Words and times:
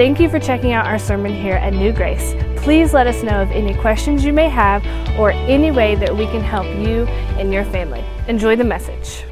Thank 0.00 0.18
you 0.18 0.30
for 0.30 0.38
checking 0.38 0.72
out 0.72 0.86
our 0.86 0.98
sermon 0.98 1.30
here 1.30 1.56
at 1.56 1.74
New 1.74 1.92
Grace. 1.92 2.32
Please 2.56 2.94
let 2.94 3.06
us 3.06 3.22
know 3.22 3.42
of 3.42 3.50
any 3.50 3.74
questions 3.74 4.24
you 4.24 4.32
may 4.32 4.48
have 4.48 4.82
or 5.18 5.30
any 5.30 5.70
way 5.70 5.94
that 5.94 6.16
we 6.16 6.24
can 6.24 6.40
help 6.40 6.64
you 6.64 7.04
and 7.36 7.52
your 7.52 7.66
family. 7.66 8.02
Enjoy 8.26 8.56
the 8.56 8.64
message. 8.64 9.26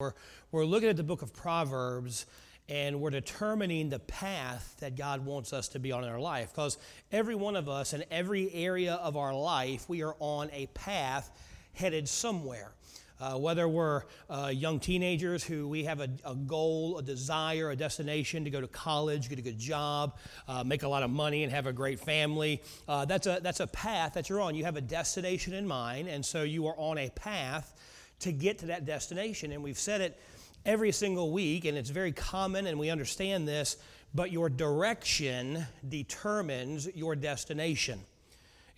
We're, 0.00 0.14
we're 0.50 0.64
looking 0.64 0.88
at 0.88 0.96
the 0.96 1.04
book 1.04 1.22
of 1.22 1.32
Proverbs 1.32 2.26
and 2.68 3.00
we're 3.00 3.10
determining 3.10 3.88
the 3.88 4.00
path 4.00 4.74
that 4.80 4.96
God 4.96 5.24
wants 5.24 5.52
us 5.52 5.68
to 5.68 5.78
be 5.78 5.92
on 5.92 6.02
in 6.02 6.10
our 6.10 6.18
life. 6.18 6.50
Because 6.50 6.76
every 7.12 7.36
one 7.36 7.54
of 7.54 7.68
us, 7.68 7.92
in 7.92 8.04
every 8.10 8.52
area 8.52 8.94
of 8.94 9.16
our 9.16 9.32
life, 9.32 9.88
we 9.88 10.02
are 10.02 10.16
on 10.18 10.50
a 10.52 10.66
path 10.74 11.30
headed 11.74 12.08
somewhere. 12.08 12.72
Uh, 13.20 13.36
whether 13.36 13.68
we're 13.68 14.02
uh, 14.30 14.50
young 14.54 14.78
teenagers 14.78 15.42
who 15.42 15.66
we 15.66 15.84
have 15.84 16.00
a, 16.00 16.08
a, 16.24 16.34
goal, 16.34 16.98
a 16.98 17.02
desire, 17.02 17.70
a 17.70 17.76
destination 17.76 18.44
to 18.44 18.50
go 18.50 18.60
to 18.60 18.68
college, 18.68 19.28
get 19.28 19.38
a 19.38 19.42
good 19.42 19.58
job, 19.58 20.16
uh, 20.46 20.62
make 20.62 20.84
a 20.84 20.88
lot 20.88 21.02
of 21.02 21.10
money, 21.10 21.42
and 21.42 21.52
have 21.52 21.66
a 21.66 21.72
great 21.72 21.98
family. 21.98 22.62
Uh, 22.86 23.04
that's, 23.04 23.26
a, 23.26 23.40
that's 23.42 23.60
a 23.60 23.66
path 23.66 24.14
that 24.14 24.28
you're 24.28 24.40
on. 24.40 24.54
You 24.54 24.64
have 24.64 24.76
a 24.76 24.80
destination 24.80 25.52
in 25.52 25.66
mind, 25.66 26.08
and 26.08 26.24
so 26.24 26.42
you 26.42 26.66
are 26.68 26.78
on 26.78 26.96
a 26.98 27.10
path 27.10 27.74
to 28.20 28.32
get 28.32 28.58
to 28.58 28.66
that 28.66 28.84
destination. 28.84 29.52
And 29.52 29.62
we've 29.62 29.78
said 29.78 30.00
it 30.00 30.20
every 30.64 30.92
single 30.92 31.32
week, 31.32 31.64
and 31.64 31.76
it's 31.76 31.90
very 31.90 32.12
common, 32.12 32.66
and 32.66 32.78
we 32.78 32.90
understand 32.90 33.48
this, 33.48 33.76
but 34.14 34.30
your 34.30 34.48
direction 34.48 35.66
determines 35.88 36.88
your 36.94 37.16
destination. 37.16 38.00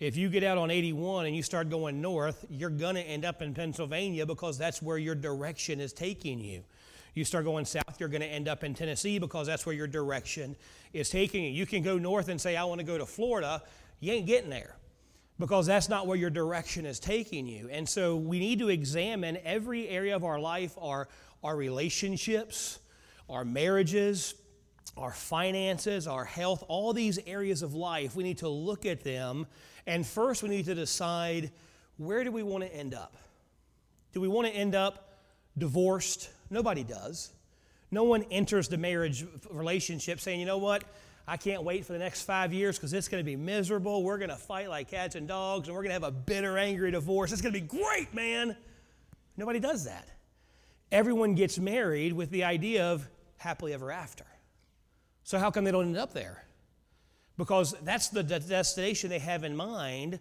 If 0.01 0.17
you 0.17 0.29
get 0.29 0.43
out 0.43 0.57
on 0.57 0.71
81 0.71 1.27
and 1.27 1.35
you 1.35 1.43
start 1.43 1.69
going 1.69 2.01
north, 2.01 2.43
you're 2.49 2.71
going 2.71 2.95
to 2.95 3.03
end 3.03 3.23
up 3.23 3.43
in 3.43 3.53
Pennsylvania 3.53 4.25
because 4.25 4.57
that's 4.57 4.81
where 4.81 4.97
your 4.97 5.13
direction 5.13 5.79
is 5.79 5.93
taking 5.93 6.39
you. 6.39 6.63
You 7.13 7.23
start 7.23 7.45
going 7.45 7.65
south, 7.65 7.97
you're 7.99 8.09
going 8.09 8.23
to 8.23 8.27
end 8.27 8.47
up 8.47 8.63
in 8.63 8.73
Tennessee 8.73 9.19
because 9.19 9.45
that's 9.45 9.63
where 9.63 9.75
your 9.75 9.85
direction 9.85 10.55
is 10.91 11.11
taking 11.11 11.43
you. 11.43 11.51
You 11.51 11.67
can 11.67 11.83
go 11.83 11.99
north 11.99 12.29
and 12.29 12.41
say, 12.41 12.57
I 12.57 12.63
want 12.63 12.79
to 12.79 12.83
go 12.83 12.97
to 12.97 13.05
Florida. 13.05 13.61
You 13.99 14.13
ain't 14.13 14.25
getting 14.25 14.49
there 14.49 14.75
because 15.37 15.67
that's 15.67 15.87
not 15.87 16.07
where 16.07 16.17
your 16.17 16.31
direction 16.31 16.87
is 16.87 16.99
taking 16.99 17.45
you. 17.45 17.69
And 17.69 17.87
so 17.87 18.15
we 18.15 18.39
need 18.39 18.57
to 18.57 18.69
examine 18.69 19.37
every 19.45 19.87
area 19.87 20.15
of 20.15 20.23
our 20.23 20.39
life 20.39 20.75
our, 20.81 21.09
our 21.43 21.55
relationships, 21.55 22.79
our 23.29 23.45
marriages, 23.45 24.33
our 24.97 25.11
finances, 25.11 26.07
our 26.07 26.25
health, 26.25 26.63
all 26.67 26.91
these 26.91 27.19
areas 27.27 27.61
of 27.61 27.75
life. 27.75 28.15
We 28.15 28.23
need 28.23 28.39
to 28.39 28.49
look 28.49 28.87
at 28.87 29.03
them 29.03 29.45
and 29.87 30.05
first, 30.05 30.43
we 30.43 30.49
need 30.49 30.65
to 30.65 30.75
decide 30.75 31.51
where 31.97 32.23
do 32.23 32.31
we 32.31 32.43
want 32.43 32.63
to 32.63 32.73
end 32.73 32.93
up? 32.93 33.15
Do 34.13 34.21
we 34.21 34.27
want 34.27 34.47
to 34.47 34.53
end 34.53 34.75
up 34.75 35.17
divorced? 35.57 36.29
Nobody 36.49 36.83
does. 36.83 37.31
No 37.91 38.03
one 38.03 38.23
enters 38.31 38.67
the 38.67 38.77
marriage 38.77 39.25
relationship 39.49 40.19
saying, 40.19 40.39
you 40.39 40.45
know 40.45 40.57
what? 40.57 40.83
I 41.27 41.37
can't 41.37 41.63
wait 41.63 41.85
for 41.85 41.93
the 41.93 41.99
next 41.99 42.23
five 42.23 42.51
years 42.53 42.77
because 42.77 42.93
it's 42.93 43.07
going 43.07 43.23
to 43.23 43.25
be 43.25 43.35
miserable. 43.35 44.03
We're 44.03 44.17
going 44.17 44.29
to 44.29 44.35
fight 44.35 44.69
like 44.69 44.89
cats 44.89 45.15
and 45.15 45.27
dogs, 45.27 45.67
and 45.67 45.75
we're 45.75 45.83
going 45.83 45.89
to 45.89 45.93
have 45.93 46.03
a 46.03 46.11
bitter, 46.11 46.57
angry 46.57 46.91
divorce. 46.91 47.31
It's 47.31 47.41
going 47.41 47.53
to 47.53 47.59
be 47.59 47.67
great, 47.67 48.13
man. 48.13 48.55
Nobody 49.37 49.59
does 49.59 49.85
that. 49.85 50.07
Everyone 50.91 51.35
gets 51.35 51.57
married 51.57 52.13
with 52.13 52.31
the 52.31 52.43
idea 52.43 52.85
of 52.85 53.07
happily 53.37 53.73
ever 53.73 53.91
after. 53.91 54.25
So, 55.23 55.37
how 55.37 55.51
come 55.51 55.63
they 55.63 55.71
don't 55.71 55.85
end 55.85 55.97
up 55.97 56.13
there? 56.13 56.43
Because 57.37 57.73
that's 57.83 58.09
the 58.09 58.23
destination 58.23 59.09
they 59.09 59.19
have 59.19 59.43
in 59.43 59.55
mind, 59.55 60.19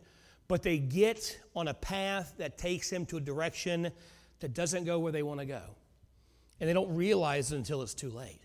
but 0.49 0.63
they 0.63 0.79
get 0.79 1.39
on 1.55 1.69
a 1.69 1.75
path 1.75 2.35
that 2.39 2.59
takes 2.59 2.91
them 2.91 3.07
to 3.07 3.19
a 3.19 3.21
direction 3.21 3.91
that 4.41 4.55
doesn't 4.55 4.85
go 4.85 4.99
where 4.99 5.13
they 5.13 5.23
want 5.23 5.41
to 5.41 5.47
go. 5.47 5.63
And 6.61 6.69
they 6.69 6.75
don't 6.75 6.95
realize 6.95 7.53
it 7.53 7.57
until 7.57 7.83
it's 7.83 7.95
too 7.95 8.11
late. 8.11 8.41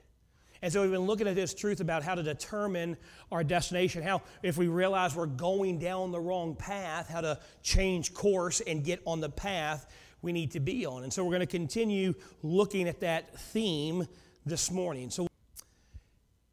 And 0.61 0.71
so 0.71 0.81
we've 0.81 0.91
been 0.91 1.01
looking 1.01 1.27
at 1.27 1.35
this 1.35 1.53
truth 1.53 1.79
about 1.79 2.03
how 2.03 2.15
to 2.15 2.23
determine 2.23 2.97
our 3.31 3.43
destination, 3.43 4.01
how 4.01 4.21
if 4.41 4.57
we 4.57 4.67
realize 4.67 5.15
we're 5.15 5.25
going 5.25 5.79
down 5.79 6.11
the 6.11 6.19
wrong 6.19 6.55
path, 6.55 7.09
how 7.09 7.21
to 7.21 7.39
change 7.61 8.13
course 8.13 8.61
and 8.61 8.83
get 8.83 9.01
on 9.05 9.19
the 9.19 9.29
path 9.29 9.91
we 10.21 10.31
need 10.33 10.51
to 10.51 10.59
be 10.59 10.85
on. 10.85 11.03
And 11.03 11.13
so 11.13 11.23
we're 11.23 11.31
going 11.31 11.41
to 11.41 11.45
continue 11.45 12.15
looking 12.41 12.87
at 12.87 13.01
that 13.01 13.37
theme 13.37 14.07
this 14.45 14.71
morning. 14.71 15.11
So 15.11 15.27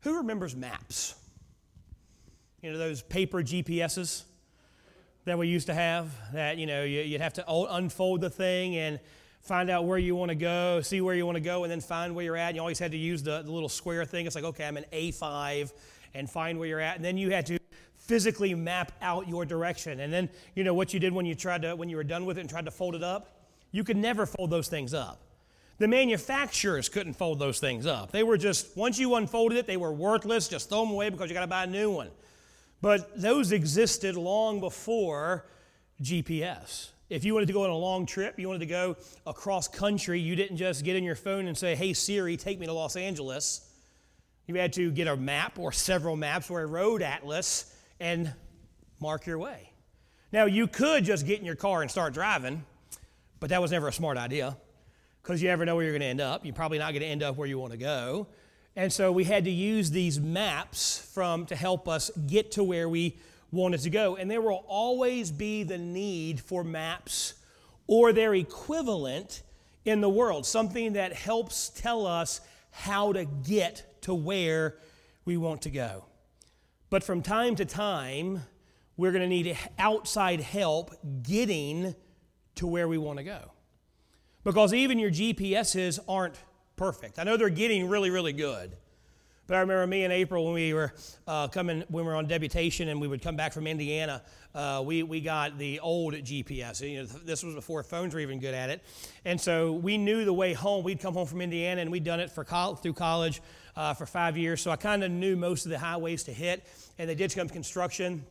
who 0.02 0.18
remembers 0.18 0.54
maps? 0.54 1.14
You 2.62 2.70
know, 2.70 2.78
those 2.78 3.02
paper 3.02 3.42
GPSs 3.42 4.22
that 5.24 5.36
we 5.36 5.48
used 5.48 5.66
to 5.66 5.74
have 5.74 6.12
that, 6.32 6.58
you 6.58 6.66
know, 6.66 6.84
you'd 6.84 7.20
have 7.20 7.32
to 7.32 7.44
unfold 7.50 8.20
the 8.20 8.30
thing 8.30 8.76
and 8.76 9.00
find 9.40 9.68
out 9.68 9.84
where 9.84 9.98
you 9.98 10.14
want 10.14 10.28
to 10.28 10.36
go, 10.36 10.80
see 10.80 11.00
where 11.00 11.16
you 11.16 11.26
want 11.26 11.34
to 11.34 11.42
go, 11.42 11.64
and 11.64 11.72
then 11.72 11.80
find 11.80 12.14
where 12.14 12.24
you're 12.24 12.36
at. 12.36 12.50
And 12.50 12.56
you 12.56 12.60
always 12.60 12.78
had 12.78 12.92
to 12.92 12.96
use 12.96 13.20
the, 13.20 13.42
the 13.42 13.50
little 13.50 13.68
square 13.68 14.04
thing. 14.04 14.26
It's 14.26 14.36
like, 14.36 14.44
okay, 14.44 14.64
I'm 14.64 14.76
in 14.76 14.84
A5 14.92 15.72
and 16.14 16.30
find 16.30 16.56
where 16.56 16.68
you're 16.68 16.78
at. 16.78 16.94
And 16.94 17.04
then 17.04 17.18
you 17.18 17.30
had 17.30 17.46
to 17.46 17.58
physically 17.96 18.54
map 18.54 18.92
out 19.02 19.28
your 19.28 19.44
direction. 19.44 19.98
And 19.98 20.12
then, 20.12 20.28
you 20.54 20.62
know, 20.62 20.72
what 20.72 20.94
you 20.94 21.00
did 21.00 21.12
when 21.12 21.26
you 21.26 21.34
tried 21.34 21.62
to, 21.62 21.74
when 21.74 21.88
you 21.88 21.96
were 21.96 22.04
done 22.04 22.26
with 22.26 22.38
it 22.38 22.42
and 22.42 22.50
tried 22.50 22.66
to 22.66 22.70
fold 22.70 22.94
it 22.94 23.02
up, 23.02 23.40
you 23.72 23.82
could 23.82 23.96
never 23.96 24.24
fold 24.24 24.50
those 24.50 24.68
things 24.68 24.94
up. 24.94 25.18
The 25.78 25.88
manufacturers 25.88 26.88
couldn't 26.88 27.14
fold 27.14 27.40
those 27.40 27.58
things 27.58 27.86
up. 27.86 28.12
They 28.12 28.22
were 28.22 28.36
just, 28.36 28.76
once 28.76 29.00
you 29.00 29.16
unfolded 29.16 29.58
it, 29.58 29.66
they 29.66 29.76
were 29.76 29.90
worthless. 29.90 30.46
Just 30.46 30.68
throw 30.68 30.84
them 30.84 30.92
away 30.92 31.08
because 31.08 31.28
you 31.28 31.34
got 31.34 31.40
to 31.40 31.48
buy 31.48 31.64
a 31.64 31.66
new 31.66 31.90
one. 31.90 32.10
But 32.82 33.18
those 33.18 33.52
existed 33.52 34.16
long 34.16 34.60
before 34.60 35.46
GPS. 36.02 36.90
If 37.08 37.24
you 37.24 37.32
wanted 37.32 37.46
to 37.46 37.52
go 37.52 37.64
on 37.64 37.70
a 37.70 37.76
long 37.76 38.06
trip, 38.06 38.38
you 38.38 38.48
wanted 38.48 38.60
to 38.60 38.66
go 38.66 38.96
across 39.26 39.68
country, 39.68 40.18
you 40.18 40.34
didn't 40.34 40.56
just 40.56 40.84
get 40.84 40.96
in 40.96 41.04
your 41.04 41.14
phone 41.14 41.46
and 41.46 41.56
say, 41.56 41.76
Hey 41.76 41.92
Siri, 41.92 42.36
take 42.36 42.58
me 42.58 42.66
to 42.66 42.72
Los 42.72 42.96
Angeles. 42.96 43.70
You 44.46 44.56
had 44.56 44.72
to 44.74 44.90
get 44.90 45.06
a 45.06 45.16
map 45.16 45.58
or 45.58 45.70
several 45.70 46.16
maps 46.16 46.50
or 46.50 46.60
a 46.60 46.66
road 46.66 47.02
atlas 47.02 47.72
and 48.00 48.34
mark 49.00 49.26
your 49.26 49.38
way. 49.38 49.70
Now, 50.32 50.46
you 50.46 50.66
could 50.66 51.04
just 51.04 51.26
get 51.26 51.38
in 51.38 51.44
your 51.44 51.54
car 51.54 51.82
and 51.82 51.90
start 51.90 52.14
driving, 52.14 52.64
but 53.38 53.50
that 53.50 53.62
was 53.62 53.70
never 53.70 53.88
a 53.88 53.92
smart 53.92 54.16
idea 54.16 54.56
because 55.22 55.40
you 55.40 55.48
never 55.48 55.64
know 55.64 55.76
where 55.76 55.84
you're 55.84 55.92
going 55.92 56.00
to 56.00 56.06
end 56.06 56.20
up. 56.20 56.44
You're 56.44 56.54
probably 56.54 56.78
not 56.78 56.90
going 56.92 57.02
to 57.02 57.08
end 57.08 57.22
up 57.22 57.36
where 57.36 57.46
you 57.46 57.58
want 57.58 57.72
to 57.72 57.78
go. 57.78 58.26
And 58.74 58.92
so 58.92 59.12
we 59.12 59.24
had 59.24 59.44
to 59.44 59.50
use 59.50 59.90
these 59.90 60.18
maps 60.18 60.98
from 61.12 61.46
to 61.46 61.56
help 61.56 61.88
us 61.88 62.10
get 62.26 62.52
to 62.52 62.64
where 62.64 62.88
we 62.88 63.18
wanted 63.50 63.80
to 63.80 63.90
go. 63.90 64.16
And 64.16 64.30
there 64.30 64.40
will 64.40 64.64
always 64.66 65.30
be 65.30 65.62
the 65.62 65.78
need 65.78 66.40
for 66.40 66.64
maps 66.64 67.34
or 67.86 68.12
their 68.12 68.34
equivalent 68.34 69.42
in 69.84 70.00
the 70.00 70.08
world, 70.08 70.46
something 70.46 70.94
that 70.94 71.12
helps 71.12 71.68
tell 71.68 72.06
us 72.06 72.40
how 72.70 73.12
to 73.12 73.24
get 73.24 74.00
to 74.02 74.14
where 74.14 74.76
we 75.24 75.36
want 75.36 75.62
to 75.62 75.70
go. 75.70 76.04
But 76.88 77.04
from 77.04 77.22
time 77.22 77.56
to 77.56 77.64
time, 77.64 78.42
we're 78.96 79.12
going 79.12 79.22
to 79.22 79.28
need 79.28 79.56
outside 79.78 80.40
help 80.40 80.94
getting 81.22 81.94
to 82.54 82.66
where 82.66 82.88
we 82.88 82.98
want 82.98 83.18
to 83.18 83.24
go. 83.24 83.52
Because 84.44 84.74
even 84.74 84.98
your 84.98 85.10
GPSs 85.10 85.98
aren't 86.08 86.36
perfect. 86.76 87.18
I 87.18 87.24
know 87.24 87.36
they're 87.36 87.48
getting 87.48 87.88
really, 87.88 88.10
really 88.10 88.32
good. 88.32 88.72
But 89.48 89.56
I 89.56 89.60
remember 89.60 89.86
me 89.88 90.04
and 90.04 90.12
April 90.12 90.44
when 90.44 90.54
we 90.54 90.72
were 90.72 90.94
uh, 91.26 91.48
coming, 91.48 91.82
when 91.88 92.04
we 92.04 92.10
were 92.10 92.16
on 92.16 92.28
deputation 92.28 92.88
and 92.88 93.00
we 93.00 93.08
would 93.08 93.20
come 93.20 93.34
back 93.34 93.52
from 93.52 93.66
Indiana, 93.66 94.22
uh, 94.54 94.82
we, 94.84 95.02
we 95.02 95.20
got 95.20 95.58
the 95.58 95.80
old 95.80 96.14
GPS. 96.14 96.80
You 96.80 97.00
know, 97.00 97.06
this 97.06 97.42
was 97.42 97.54
before 97.54 97.82
phones 97.82 98.14
were 98.14 98.20
even 98.20 98.38
good 98.38 98.54
at 98.54 98.70
it. 98.70 98.82
And 99.24 99.40
so 99.40 99.72
we 99.72 99.98
knew 99.98 100.24
the 100.24 100.32
way 100.32 100.52
home. 100.52 100.84
We'd 100.84 101.00
come 101.00 101.14
home 101.14 101.26
from 101.26 101.40
Indiana 101.40 101.80
and 101.80 101.90
we'd 101.90 102.04
done 102.04 102.20
it 102.20 102.30
for 102.30 102.44
col- 102.44 102.76
through 102.76 102.94
college 102.94 103.42
uh, 103.76 103.94
for 103.94 104.06
five 104.06 104.36
years. 104.36 104.60
So 104.60 104.70
I 104.70 104.76
kind 104.76 105.02
of 105.02 105.10
knew 105.10 105.36
most 105.36 105.66
of 105.66 105.70
the 105.70 105.78
highways 105.78 106.22
to 106.24 106.32
hit. 106.32 106.64
And 106.98 107.10
they 107.10 107.14
did 107.16 107.34
come 107.34 107.48
construction. 107.48 108.24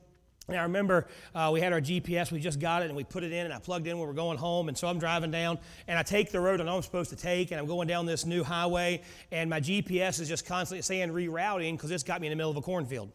And 0.52 0.60
I 0.60 0.64
remember 0.64 1.08
uh, 1.34 1.50
we 1.54 1.62
had 1.62 1.72
our 1.72 1.82
GPS, 1.82 2.32
we 2.32 2.40
just 2.40 2.60
got 2.60 2.82
it, 2.82 2.86
and 2.86 2.96
we 2.96 3.04
put 3.04 3.24
it 3.24 3.32
in, 3.32 3.46
and 3.46 3.54
I 3.54 3.60
plugged 3.60 3.88
in 3.88 3.98
when 3.98 4.08
we're 4.08 4.14
going 4.14 4.38
home. 4.38 4.68
And 4.68 4.78
so 4.78 4.88
I'm 4.88 5.00
driving 5.00 5.32
down, 5.32 5.60
and 5.88 5.98
I 5.98 6.04
take 6.04 6.32
the 6.32 6.40
road 6.40 6.60
I 6.60 6.66
know 6.66 6.76
I'm 6.76 6.82
supposed 6.82 7.10
to 7.12 7.16
take, 7.16 7.52
and 7.52 7.60
I'm 7.60 7.68
going 7.68 7.88
down 7.88 8.06
this 8.06 8.26
new 8.26 8.44
highway, 8.44 9.02
and 9.32 9.50
my 9.50 9.62
GPS 9.62 10.20
is 10.20 10.28
just 10.28 10.46
constantly 10.46 10.82
saying 10.82 11.10
rerouting 11.10 11.74
because 11.74 11.92
it's 11.92 12.04
got 12.04 12.20
me 12.20 12.28
in 12.28 12.32
the 12.32 12.36
middle 12.36 12.52
of 12.52 12.58
a 12.58 12.62
cornfield. 12.62 13.12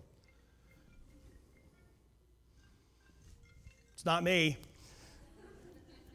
It's 3.95 4.07
not 4.07 4.23
me. 4.23 4.57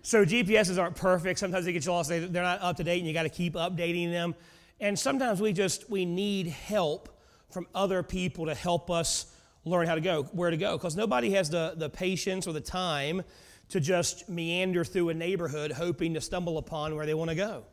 So 0.04 0.26
GPSs 0.26 0.82
aren't 0.82 0.96
perfect. 0.96 1.40
Sometimes 1.40 1.66
they 1.66 1.74
get 1.74 1.86
you 1.86 1.92
lost. 1.92 2.10
They're 2.10 2.30
not 2.30 2.62
up 2.62 2.78
to 2.78 2.84
date, 2.84 2.98
and 2.98 3.08
you 3.08 3.14
got 3.14 3.24
to 3.24 3.30
keep 3.30 3.54
updating 3.54 4.10
them. 4.10 4.34
And 4.80 4.98
sometimes 4.98 5.40
we 5.40 5.54
just 5.54 5.90
we 5.90 6.06
need 6.06 6.48
help 6.48 7.10
from 7.52 7.68
other 7.76 8.02
people 8.02 8.48
to 8.48 8.56
help 8.56 8.90
us 8.90 9.28
learn 9.66 9.88
how 9.88 9.96
to 9.96 10.02
go, 10.02 10.24
where 10.32 10.50
to 10.50 10.58
go, 10.58 10.78
because 10.78 10.96
nobody 10.96 11.32
has 11.32 11.50
the, 11.50 11.74
the 11.78 11.90
patience 11.90 12.48
or 12.48 12.54
the 12.54 12.62
time 12.62 13.24
to 13.70 13.80
just 13.80 14.28
meander 14.28 14.84
through 14.84 15.10
a 15.10 15.14
neighborhood 15.14 15.72
hoping 15.72 16.14
to 16.14 16.22
stumble 16.22 16.58
upon 16.58 16.96
where 16.96 17.06
they 17.06 17.14
want 17.14 17.30
to 17.30 17.36
go. 17.36 17.64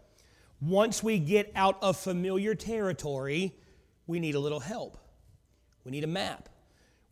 Once 0.61 1.03
we 1.03 1.19
get 1.19 1.51
out 1.55 1.79
of 1.83 1.97
familiar 1.97 2.55
territory, 2.55 3.55
we 4.07 4.19
need 4.21 4.35
a 4.35 4.41
little 4.41 4.61
help. 4.61 4.99
We 5.85 5.93
need 5.93 6.05
a 6.05 6.09
map. 6.09 6.49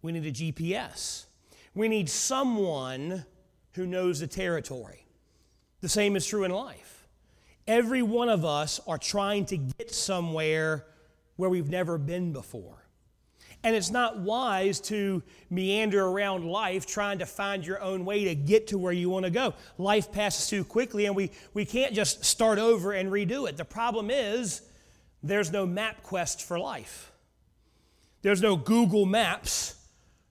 We 0.02 0.12
need 0.12 0.26
a 0.26 0.32
GPS. 0.32 1.26
We 1.74 1.88
need 1.88 2.08
someone 2.08 3.24
who 3.72 3.86
knows 3.86 4.20
the 4.20 4.26
territory. 4.26 5.06
The 5.80 5.88
same 5.88 6.16
is 6.16 6.26
true 6.26 6.44
in 6.44 6.50
life. 6.50 7.06
Every 7.66 8.02
one 8.02 8.28
of 8.28 8.44
us 8.44 8.80
are 8.86 8.98
trying 8.98 9.46
to 9.46 9.56
get 9.56 9.92
somewhere 9.92 10.86
where 11.36 11.50
we've 11.50 11.68
never 11.68 11.98
been 11.98 12.32
before. 12.32 12.85
And 13.66 13.74
it's 13.74 13.90
not 13.90 14.20
wise 14.20 14.78
to 14.82 15.24
meander 15.50 16.06
around 16.06 16.46
life 16.46 16.86
trying 16.86 17.18
to 17.18 17.26
find 17.26 17.66
your 17.66 17.82
own 17.82 18.04
way 18.04 18.26
to 18.26 18.36
get 18.36 18.68
to 18.68 18.78
where 18.78 18.92
you 18.92 19.10
want 19.10 19.24
to 19.24 19.30
go. 19.30 19.54
Life 19.76 20.12
passes 20.12 20.46
too 20.46 20.62
quickly, 20.62 21.06
and 21.06 21.16
we, 21.16 21.32
we 21.52 21.64
can't 21.64 21.92
just 21.92 22.24
start 22.24 22.60
over 22.60 22.92
and 22.92 23.10
redo 23.10 23.48
it. 23.48 23.56
The 23.56 23.64
problem 23.64 24.08
is 24.08 24.60
there's 25.20 25.50
no 25.50 25.66
MapQuest 25.66 26.44
for 26.44 26.60
life, 26.60 27.10
there's 28.22 28.40
no 28.40 28.54
Google 28.54 29.04
Maps 29.04 29.74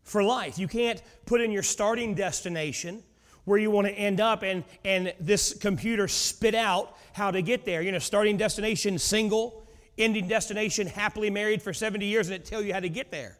for 0.03 0.23
life. 0.23 0.57
You 0.57 0.69
can't 0.69 1.01
put 1.25 1.41
in 1.41 1.51
your 1.51 1.61
starting 1.61 2.15
destination 2.15 3.03
where 3.43 3.59
you 3.59 3.69
want 3.69 3.85
to 3.85 3.93
end 3.93 4.21
up 4.21 4.43
and, 4.43 4.63
and 4.85 5.13
this 5.19 5.53
computer 5.53 6.07
spit 6.07 6.55
out 6.55 6.95
how 7.11 7.31
to 7.31 7.41
get 7.41 7.65
there. 7.65 7.81
You 7.81 7.91
know, 7.91 7.99
starting 7.99 8.37
destination 8.37 8.97
single, 8.97 9.64
ending 9.97 10.27
destination 10.27 10.87
happily 10.87 11.29
married 11.29 11.61
for 11.61 11.73
70 11.73 12.05
years, 12.05 12.27
and 12.27 12.35
it 12.35 12.45
tell 12.45 12.61
you 12.61 12.73
how 12.73 12.79
to 12.79 12.89
get 12.89 13.11
there. 13.11 13.37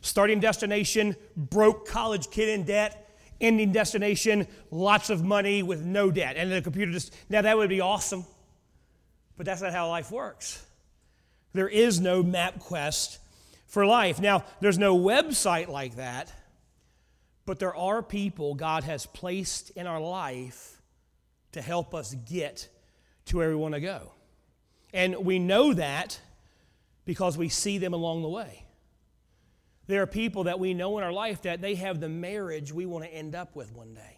Starting 0.00 0.40
destination 0.40 1.16
broke 1.36 1.88
college 1.88 2.30
kid 2.30 2.48
in 2.48 2.64
debt. 2.64 3.00
Ending 3.40 3.72
destination 3.72 4.46
lots 4.70 5.10
of 5.10 5.24
money 5.24 5.62
with 5.62 5.82
no 5.82 6.10
debt. 6.10 6.36
And 6.36 6.52
the 6.52 6.62
computer 6.62 6.92
just, 6.92 7.14
now 7.28 7.42
that 7.42 7.56
would 7.56 7.68
be 7.68 7.80
awesome. 7.80 8.24
But 9.36 9.46
that's 9.46 9.62
not 9.62 9.72
how 9.72 9.88
life 9.88 10.10
works. 10.10 10.64
There 11.52 11.68
is 11.68 12.00
no 12.00 12.22
MapQuest 12.22 13.18
for 13.66 13.86
life. 13.86 14.20
Now, 14.20 14.44
there's 14.60 14.78
no 14.78 14.96
website 14.96 15.68
like 15.68 15.96
that, 15.96 16.32
but 17.46 17.58
there 17.58 17.74
are 17.74 18.02
people 18.02 18.54
God 18.54 18.84
has 18.84 19.06
placed 19.06 19.70
in 19.70 19.86
our 19.86 20.00
life 20.00 20.80
to 21.52 21.62
help 21.62 21.94
us 21.94 22.14
get 22.14 22.68
to 23.26 23.38
where 23.38 23.48
we 23.48 23.56
want 23.56 23.74
to 23.74 23.80
go. 23.80 24.13
And 24.94 25.26
we 25.26 25.40
know 25.40 25.74
that 25.74 26.20
because 27.04 27.36
we 27.36 27.48
see 27.48 27.78
them 27.78 27.92
along 27.92 28.22
the 28.22 28.28
way. 28.28 28.64
There 29.88 30.00
are 30.00 30.06
people 30.06 30.44
that 30.44 30.60
we 30.60 30.72
know 30.72 30.96
in 30.96 31.04
our 31.04 31.12
life 31.12 31.42
that 31.42 31.60
they 31.60 31.74
have 31.74 32.00
the 32.00 32.08
marriage 32.08 32.72
we 32.72 32.86
want 32.86 33.04
to 33.04 33.12
end 33.12 33.34
up 33.34 33.54
with 33.56 33.72
one 33.74 33.92
day. 33.92 34.13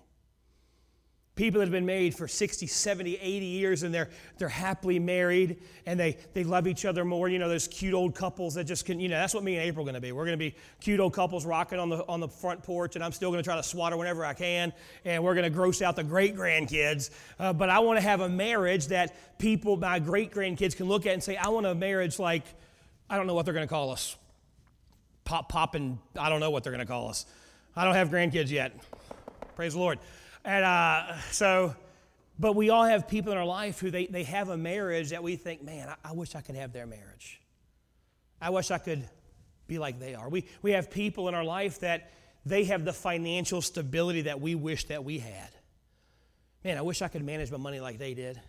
People 1.36 1.58
that 1.58 1.66
have 1.66 1.72
been 1.72 1.84
married 1.84 2.14
for 2.14 2.26
60, 2.26 2.66
70, 2.66 3.16
80 3.16 3.46
years 3.46 3.82
and 3.82 3.94
they're, 3.94 4.08
they're 4.38 4.48
happily 4.48 4.98
married 4.98 5.58
and 5.84 6.00
they, 6.00 6.16
they 6.32 6.44
love 6.44 6.66
each 6.66 6.86
other 6.86 7.04
more. 7.04 7.28
You 7.28 7.38
know, 7.38 7.46
those 7.46 7.68
cute 7.68 7.92
old 7.92 8.14
couples 8.14 8.54
that 8.54 8.64
just 8.64 8.86
can, 8.86 8.98
you 8.98 9.08
know, 9.08 9.18
that's 9.18 9.34
what 9.34 9.44
me 9.44 9.56
and 9.56 9.62
April 9.66 9.84
are 9.84 9.92
going 9.92 9.96
to 9.96 10.00
be. 10.00 10.12
We're 10.12 10.24
going 10.24 10.38
to 10.38 10.42
be 10.42 10.56
cute 10.80 10.98
old 10.98 11.12
couples 11.12 11.44
rocking 11.44 11.78
on 11.78 11.90
the, 11.90 12.06
on 12.08 12.20
the 12.20 12.28
front 12.28 12.62
porch 12.62 12.96
and 12.96 13.04
I'm 13.04 13.12
still 13.12 13.30
going 13.30 13.42
to 13.42 13.46
try 13.46 13.54
to 13.54 13.62
swat 13.62 13.92
her 13.92 13.98
whenever 13.98 14.24
I 14.24 14.32
can 14.32 14.72
and 15.04 15.22
we're 15.22 15.34
going 15.34 15.44
to 15.44 15.50
gross 15.50 15.82
out 15.82 15.94
the 15.94 16.04
great 16.04 16.34
grandkids. 16.34 17.10
Uh, 17.38 17.52
but 17.52 17.68
I 17.68 17.80
want 17.80 17.98
to 17.98 18.02
have 18.02 18.22
a 18.22 18.30
marriage 18.30 18.86
that 18.86 19.14
people, 19.38 19.76
my 19.76 19.98
great 19.98 20.32
grandkids, 20.32 20.74
can 20.74 20.86
look 20.86 21.04
at 21.04 21.12
and 21.12 21.22
say, 21.22 21.36
I 21.36 21.50
want 21.50 21.66
a 21.66 21.74
marriage 21.74 22.18
like, 22.18 22.44
I 23.10 23.18
don't 23.18 23.26
know 23.26 23.34
what 23.34 23.44
they're 23.44 23.54
going 23.54 23.68
to 23.68 23.72
call 23.72 23.90
us. 23.90 24.16
Pop, 25.26 25.50
pop, 25.50 25.74
and 25.74 25.98
I 26.18 26.30
don't 26.30 26.40
know 26.40 26.50
what 26.50 26.64
they're 26.64 26.72
going 26.72 26.86
to 26.86 26.90
call 26.90 27.10
us. 27.10 27.26
I 27.76 27.84
don't 27.84 27.94
have 27.94 28.08
grandkids 28.08 28.50
yet. 28.50 28.72
Praise 29.54 29.74
the 29.74 29.80
Lord. 29.80 29.98
And 30.46 30.64
uh, 30.64 31.18
so, 31.32 31.74
but 32.38 32.54
we 32.54 32.70
all 32.70 32.84
have 32.84 33.08
people 33.08 33.32
in 33.32 33.38
our 33.38 33.44
life 33.44 33.80
who 33.80 33.90
they, 33.90 34.06
they 34.06 34.22
have 34.22 34.48
a 34.48 34.56
marriage 34.56 35.10
that 35.10 35.22
we 35.22 35.34
think, 35.34 35.64
man, 35.64 35.88
I, 35.88 36.10
I 36.10 36.12
wish 36.12 36.36
I 36.36 36.40
could 36.40 36.54
have 36.54 36.72
their 36.72 36.86
marriage. 36.86 37.40
I 38.40 38.50
wish 38.50 38.70
I 38.70 38.78
could 38.78 39.08
be 39.66 39.78
like 39.78 39.98
they 39.98 40.14
are. 40.14 40.28
We, 40.28 40.46
we 40.62 40.70
have 40.70 40.88
people 40.88 41.26
in 41.26 41.34
our 41.34 41.42
life 41.42 41.80
that 41.80 42.12
they 42.44 42.62
have 42.64 42.84
the 42.84 42.92
financial 42.92 43.60
stability 43.60 44.22
that 44.22 44.40
we 44.40 44.54
wish 44.54 44.84
that 44.84 45.02
we 45.02 45.18
had. 45.18 45.50
Man, 46.62 46.78
I 46.78 46.82
wish 46.82 47.02
I 47.02 47.08
could 47.08 47.24
manage 47.24 47.50
my 47.50 47.58
money 47.58 47.80
like 47.80 47.98
they 47.98 48.14
did. 48.14 48.40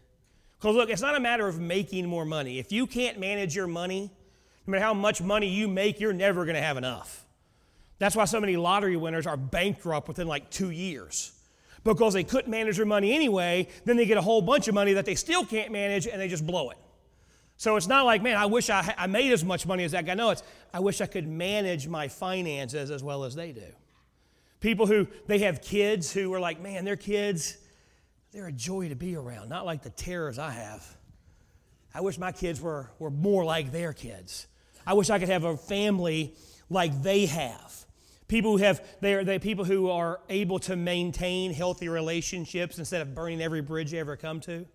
Because 0.60 0.76
look, 0.76 0.92
it's 0.92 1.02
not 1.02 1.16
a 1.16 1.20
matter 1.20 1.48
of 1.48 1.60
making 1.60 2.06
more 2.06 2.26
money. 2.26 2.60
If 2.60 2.72
you 2.72 2.86
can't 2.86 3.20
manage 3.20 3.56
your 3.56 3.68
money, 3.68 4.12
no 4.68 4.72
matter 4.72 4.84
how 4.84 4.94
much 4.94 5.20
money 5.20 5.48
you 5.48 5.68
make, 5.68 6.00
you're 6.00 6.14
never 6.14 6.46
going 6.46 6.56
to 6.56 6.62
have 6.62 6.78
enough. 6.78 7.26
That's 7.98 8.16
why 8.16 8.26
so 8.26 8.40
many 8.40 8.56
lottery 8.56 8.98
winners 8.98 9.26
are 9.26 9.38
bankrupt 9.38 10.08
within 10.08 10.28
like 10.28 10.52
two 10.52 10.70
years 10.70 11.32
because 11.84 12.14
they 12.14 12.24
couldn't 12.24 12.50
manage 12.50 12.78
their 12.78 12.86
money 12.86 13.14
anyway. 13.14 13.68
Then 13.86 13.98
they 13.98 14.06
get 14.06 14.18
a 14.18 14.22
whole 14.22 14.42
bunch 14.42 14.68
of 14.68 14.74
money 14.74 14.94
that 14.94 15.06
they 15.06 15.16
still 15.16 15.46
can't 15.46 15.72
manage 15.72 16.08
and 16.08 16.22
they 16.22 16.28
just 16.28 16.46
blow 16.46 16.70
it. 16.70 16.78
So 17.58 17.76
it's 17.76 17.88
not 17.88 18.06
like, 18.06 18.22
man, 18.22 18.38
I 18.38 18.46
wish 18.46 18.70
I, 18.70 18.94
I 18.98 19.08
made 19.08 19.32
as 19.32 19.44
much 19.44 19.66
money 19.66 19.84
as 19.84 19.92
that 19.94 20.06
guy. 20.06 20.14
No, 20.14 20.30
it's, 20.30 20.44
I 20.74 20.80
wish 20.80 21.02
I 21.02 21.08
could 21.08 21.28
manage 21.28 21.88
my 21.88 22.08
finances 22.08 22.92
as 22.92 23.04
well 23.04 23.24
as 23.24 23.34
they 23.34 23.52
do. 23.52 23.66
People 24.60 24.86
who, 24.86 25.08
they 25.26 25.40
have 25.40 25.62
kids 25.62 26.12
who 26.12 26.34
are 26.34 26.40
like, 26.40 26.62
man, 26.62 26.86
their 26.86 26.96
kids, 26.96 27.58
they're 28.32 28.48
a 28.48 28.52
joy 28.52 28.90
to 28.90 28.96
be 28.96 29.16
around, 29.16 29.50
not 29.50 29.66
like 29.66 29.82
the 29.82 29.90
terrors 29.90 30.38
I 30.38 30.52
have. 30.52 30.86
I 31.94 32.02
wish 32.02 32.20
my 32.20 32.32
kids 32.32 32.62
were, 32.62 32.92
were 33.00 33.10
more 33.10 33.44
like 33.44 33.72
their 33.72 33.92
kids. 33.94 34.46
I 34.86 34.94
wish 34.94 35.10
I 35.10 35.18
could 35.18 35.30
have 35.30 35.44
a 35.44 35.58
family 35.58 36.36
like 36.70 37.02
they 37.02 37.26
have. 37.26 37.86
People 38.28 38.58
who 38.58 38.64
have 38.64 38.86
they're, 39.00 39.24
they're 39.24 39.40
people 39.40 39.64
who 39.64 39.90
are 39.90 40.20
able 40.30 40.60
to 40.60 40.76
maintain 40.76 41.54
healthy 41.54 41.88
relationships 41.88 42.78
instead 42.78 43.02
of 43.02 43.16
burning 43.16 43.42
every 43.42 43.62
bridge 43.62 43.92
they 43.92 44.00
ever 44.00 44.18
come 44.18 44.42
to. 44.42 44.66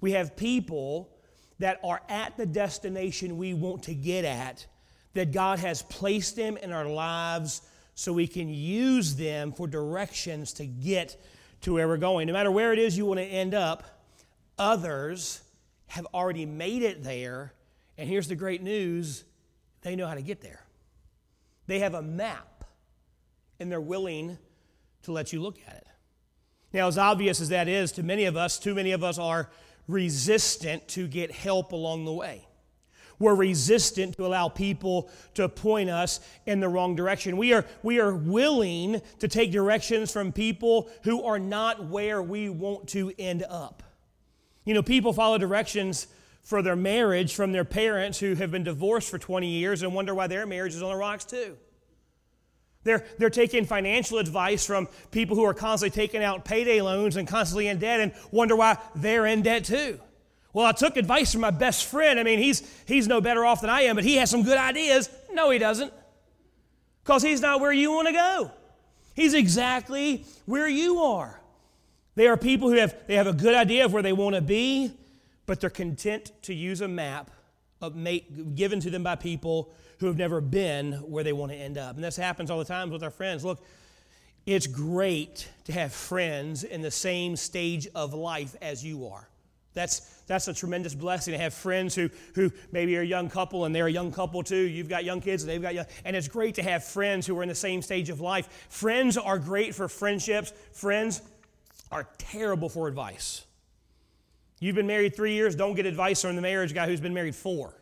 We 0.00 0.12
have 0.12 0.36
people 0.36 1.10
that 1.58 1.80
are 1.84 2.00
at 2.08 2.36
the 2.36 2.46
destination 2.46 3.36
we 3.36 3.54
want 3.54 3.84
to 3.84 3.94
get 3.94 4.24
at, 4.24 4.66
that 5.12 5.32
God 5.32 5.58
has 5.60 5.82
placed 5.82 6.36
them 6.36 6.56
in 6.56 6.72
our 6.72 6.86
lives 6.86 7.62
so 7.94 8.12
we 8.12 8.26
can 8.26 8.48
use 8.48 9.14
them 9.14 9.52
for 9.52 9.66
directions 9.66 10.52
to 10.54 10.66
get 10.66 11.16
to 11.60 11.74
where 11.74 11.86
we're 11.86 11.96
going. 11.96 12.26
No 12.26 12.32
matter 12.32 12.50
where 12.50 12.72
it 12.72 12.78
is 12.78 12.98
you 12.98 13.06
want 13.06 13.18
to 13.18 13.24
end 13.24 13.54
up, 13.54 13.84
others 14.58 15.42
have 15.86 16.06
already 16.12 16.44
made 16.44 16.82
it 16.82 17.02
there. 17.02 17.52
And 17.96 18.08
here's 18.08 18.28
the 18.28 18.36
great 18.36 18.62
news 18.62 19.24
they 19.82 19.96
know 19.96 20.06
how 20.06 20.14
to 20.14 20.22
get 20.22 20.40
there. 20.40 20.64
They 21.66 21.78
have 21.80 21.94
a 21.94 22.02
map 22.02 22.53
and 23.64 23.72
they're 23.72 23.80
willing 23.80 24.36
to 25.04 25.10
let 25.10 25.32
you 25.32 25.40
look 25.40 25.56
at 25.66 25.74
it. 25.74 25.86
Now, 26.74 26.86
as 26.86 26.98
obvious 26.98 27.40
as 27.40 27.48
that 27.48 27.66
is 27.66 27.92
to 27.92 28.02
many 28.02 28.26
of 28.26 28.36
us, 28.36 28.58
too 28.58 28.74
many 28.74 28.92
of 28.92 29.02
us 29.02 29.18
are 29.18 29.48
resistant 29.88 30.86
to 30.88 31.08
get 31.08 31.32
help 31.32 31.72
along 31.72 32.04
the 32.04 32.12
way. 32.12 32.46
We're 33.18 33.34
resistant 33.34 34.18
to 34.18 34.26
allow 34.26 34.50
people 34.50 35.08
to 35.32 35.48
point 35.48 35.88
us 35.88 36.20
in 36.44 36.60
the 36.60 36.68
wrong 36.68 36.94
direction. 36.94 37.38
We 37.38 37.54
are, 37.54 37.64
we 37.82 38.00
are 38.00 38.14
willing 38.14 39.00
to 39.20 39.28
take 39.28 39.50
directions 39.50 40.12
from 40.12 40.30
people 40.30 40.90
who 41.04 41.24
are 41.24 41.38
not 41.38 41.86
where 41.86 42.20
we 42.22 42.50
want 42.50 42.88
to 42.90 43.14
end 43.18 43.46
up. 43.48 43.82
You 44.66 44.74
know, 44.74 44.82
people 44.82 45.14
follow 45.14 45.38
directions 45.38 46.06
for 46.42 46.60
their 46.60 46.76
marriage 46.76 47.34
from 47.34 47.52
their 47.52 47.64
parents 47.64 48.20
who 48.20 48.34
have 48.34 48.50
been 48.50 48.64
divorced 48.64 49.08
for 49.08 49.18
20 49.18 49.46
years 49.46 49.80
and 49.82 49.94
wonder 49.94 50.14
why 50.14 50.26
their 50.26 50.44
marriage 50.44 50.74
is 50.74 50.82
on 50.82 50.90
the 50.90 50.96
rocks 50.96 51.24
too. 51.24 51.56
They're, 52.84 53.04
they're 53.18 53.30
taking 53.30 53.64
financial 53.64 54.18
advice 54.18 54.64
from 54.64 54.88
people 55.10 55.36
who 55.36 55.44
are 55.44 55.54
constantly 55.54 55.94
taking 55.94 56.22
out 56.22 56.44
payday 56.44 56.80
loans 56.80 57.16
and 57.16 57.26
constantly 57.26 57.68
in 57.68 57.78
debt 57.78 58.00
and 58.00 58.12
wonder 58.30 58.54
why 58.54 58.78
they're 58.94 59.26
in 59.26 59.42
debt 59.42 59.64
too. 59.64 59.98
Well, 60.52 60.66
I 60.66 60.72
took 60.72 60.96
advice 60.96 61.32
from 61.32 61.40
my 61.40 61.50
best 61.50 61.86
friend. 61.86 62.20
I 62.20 62.22
mean, 62.22 62.38
he's, 62.38 62.62
he's 62.86 63.08
no 63.08 63.20
better 63.20 63.44
off 63.44 63.62
than 63.62 63.70
I 63.70 63.82
am, 63.82 63.96
but 63.96 64.04
he 64.04 64.16
has 64.16 64.30
some 64.30 64.44
good 64.44 64.58
ideas. 64.58 65.10
No, 65.32 65.50
he 65.50 65.58
doesn't. 65.58 65.92
Because 67.02 67.22
he's 67.22 67.40
not 67.40 67.60
where 67.60 67.72
you 67.72 67.90
want 67.90 68.06
to 68.08 68.14
go. 68.14 68.50
He's 69.14 69.34
exactly 69.34 70.24
where 70.46 70.68
you 70.68 71.00
are. 71.00 71.40
They 72.14 72.28
are 72.28 72.36
people 72.36 72.70
who 72.70 72.76
have, 72.76 72.94
they 73.08 73.16
have 73.16 73.26
a 73.26 73.32
good 73.32 73.54
idea 73.54 73.84
of 73.84 73.92
where 73.92 74.02
they 74.02 74.12
want 74.12 74.36
to 74.36 74.40
be, 74.40 74.92
but 75.46 75.60
they're 75.60 75.70
content 75.70 76.30
to 76.42 76.54
use 76.54 76.80
a 76.80 76.88
map 76.88 77.30
of 77.80 77.96
make, 77.96 78.54
given 78.54 78.78
to 78.80 78.90
them 78.90 79.02
by 79.02 79.16
people 79.16 79.72
who 79.98 80.06
have 80.06 80.16
never 80.16 80.40
been 80.40 80.92
where 80.92 81.24
they 81.24 81.32
want 81.32 81.52
to 81.52 81.58
end 81.58 81.78
up. 81.78 81.96
And 81.96 82.04
this 82.04 82.16
happens 82.16 82.50
all 82.50 82.58
the 82.58 82.64
time 82.64 82.90
with 82.90 83.02
our 83.02 83.10
friends. 83.10 83.44
Look, 83.44 83.64
it's 84.46 84.66
great 84.66 85.48
to 85.64 85.72
have 85.72 85.92
friends 85.92 86.64
in 86.64 86.82
the 86.82 86.90
same 86.90 87.36
stage 87.36 87.88
of 87.94 88.12
life 88.12 88.56
as 88.60 88.84
you 88.84 89.06
are. 89.06 89.28
That's, 89.72 90.00
that's 90.26 90.46
a 90.46 90.54
tremendous 90.54 90.94
blessing 90.94 91.32
to 91.32 91.38
have 91.38 91.52
friends 91.52 91.94
who, 91.94 92.08
who 92.34 92.52
maybe 92.70 92.96
are 92.96 93.00
a 93.00 93.06
young 93.06 93.28
couple 93.28 93.64
and 93.64 93.74
they're 93.74 93.88
a 93.88 93.92
young 93.92 94.12
couple 94.12 94.42
too. 94.42 94.56
You've 94.56 94.88
got 94.88 95.04
young 95.04 95.20
kids 95.20 95.42
and 95.42 95.50
they've 95.50 95.60
got 95.60 95.74
young. 95.74 95.86
And 96.04 96.14
it's 96.14 96.28
great 96.28 96.54
to 96.56 96.62
have 96.62 96.84
friends 96.84 97.26
who 97.26 97.36
are 97.38 97.42
in 97.42 97.48
the 97.48 97.54
same 97.54 97.82
stage 97.82 98.08
of 98.08 98.20
life. 98.20 98.66
Friends 98.68 99.16
are 99.16 99.38
great 99.38 99.74
for 99.74 99.88
friendships. 99.88 100.52
Friends 100.72 101.22
are 101.90 102.08
terrible 102.18 102.68
for 102.68 102.86
advice. 102.86 103.44
You've 104.60 104.76
been 104.76 104.86
married 104.86 105.16
three 105.16 105.34
years, 105.34 105.56
don't 105.56 105.74
get 105.74 105.86
advice 105.86 106.22
from 106.22 106.36
the 106.36 106.42
marriage 106.42 106.72
guy 106.72 106.86
who's 106.86 107.00
been 107.00 107.12
married 107.12 107.34
four. 107.34 107.74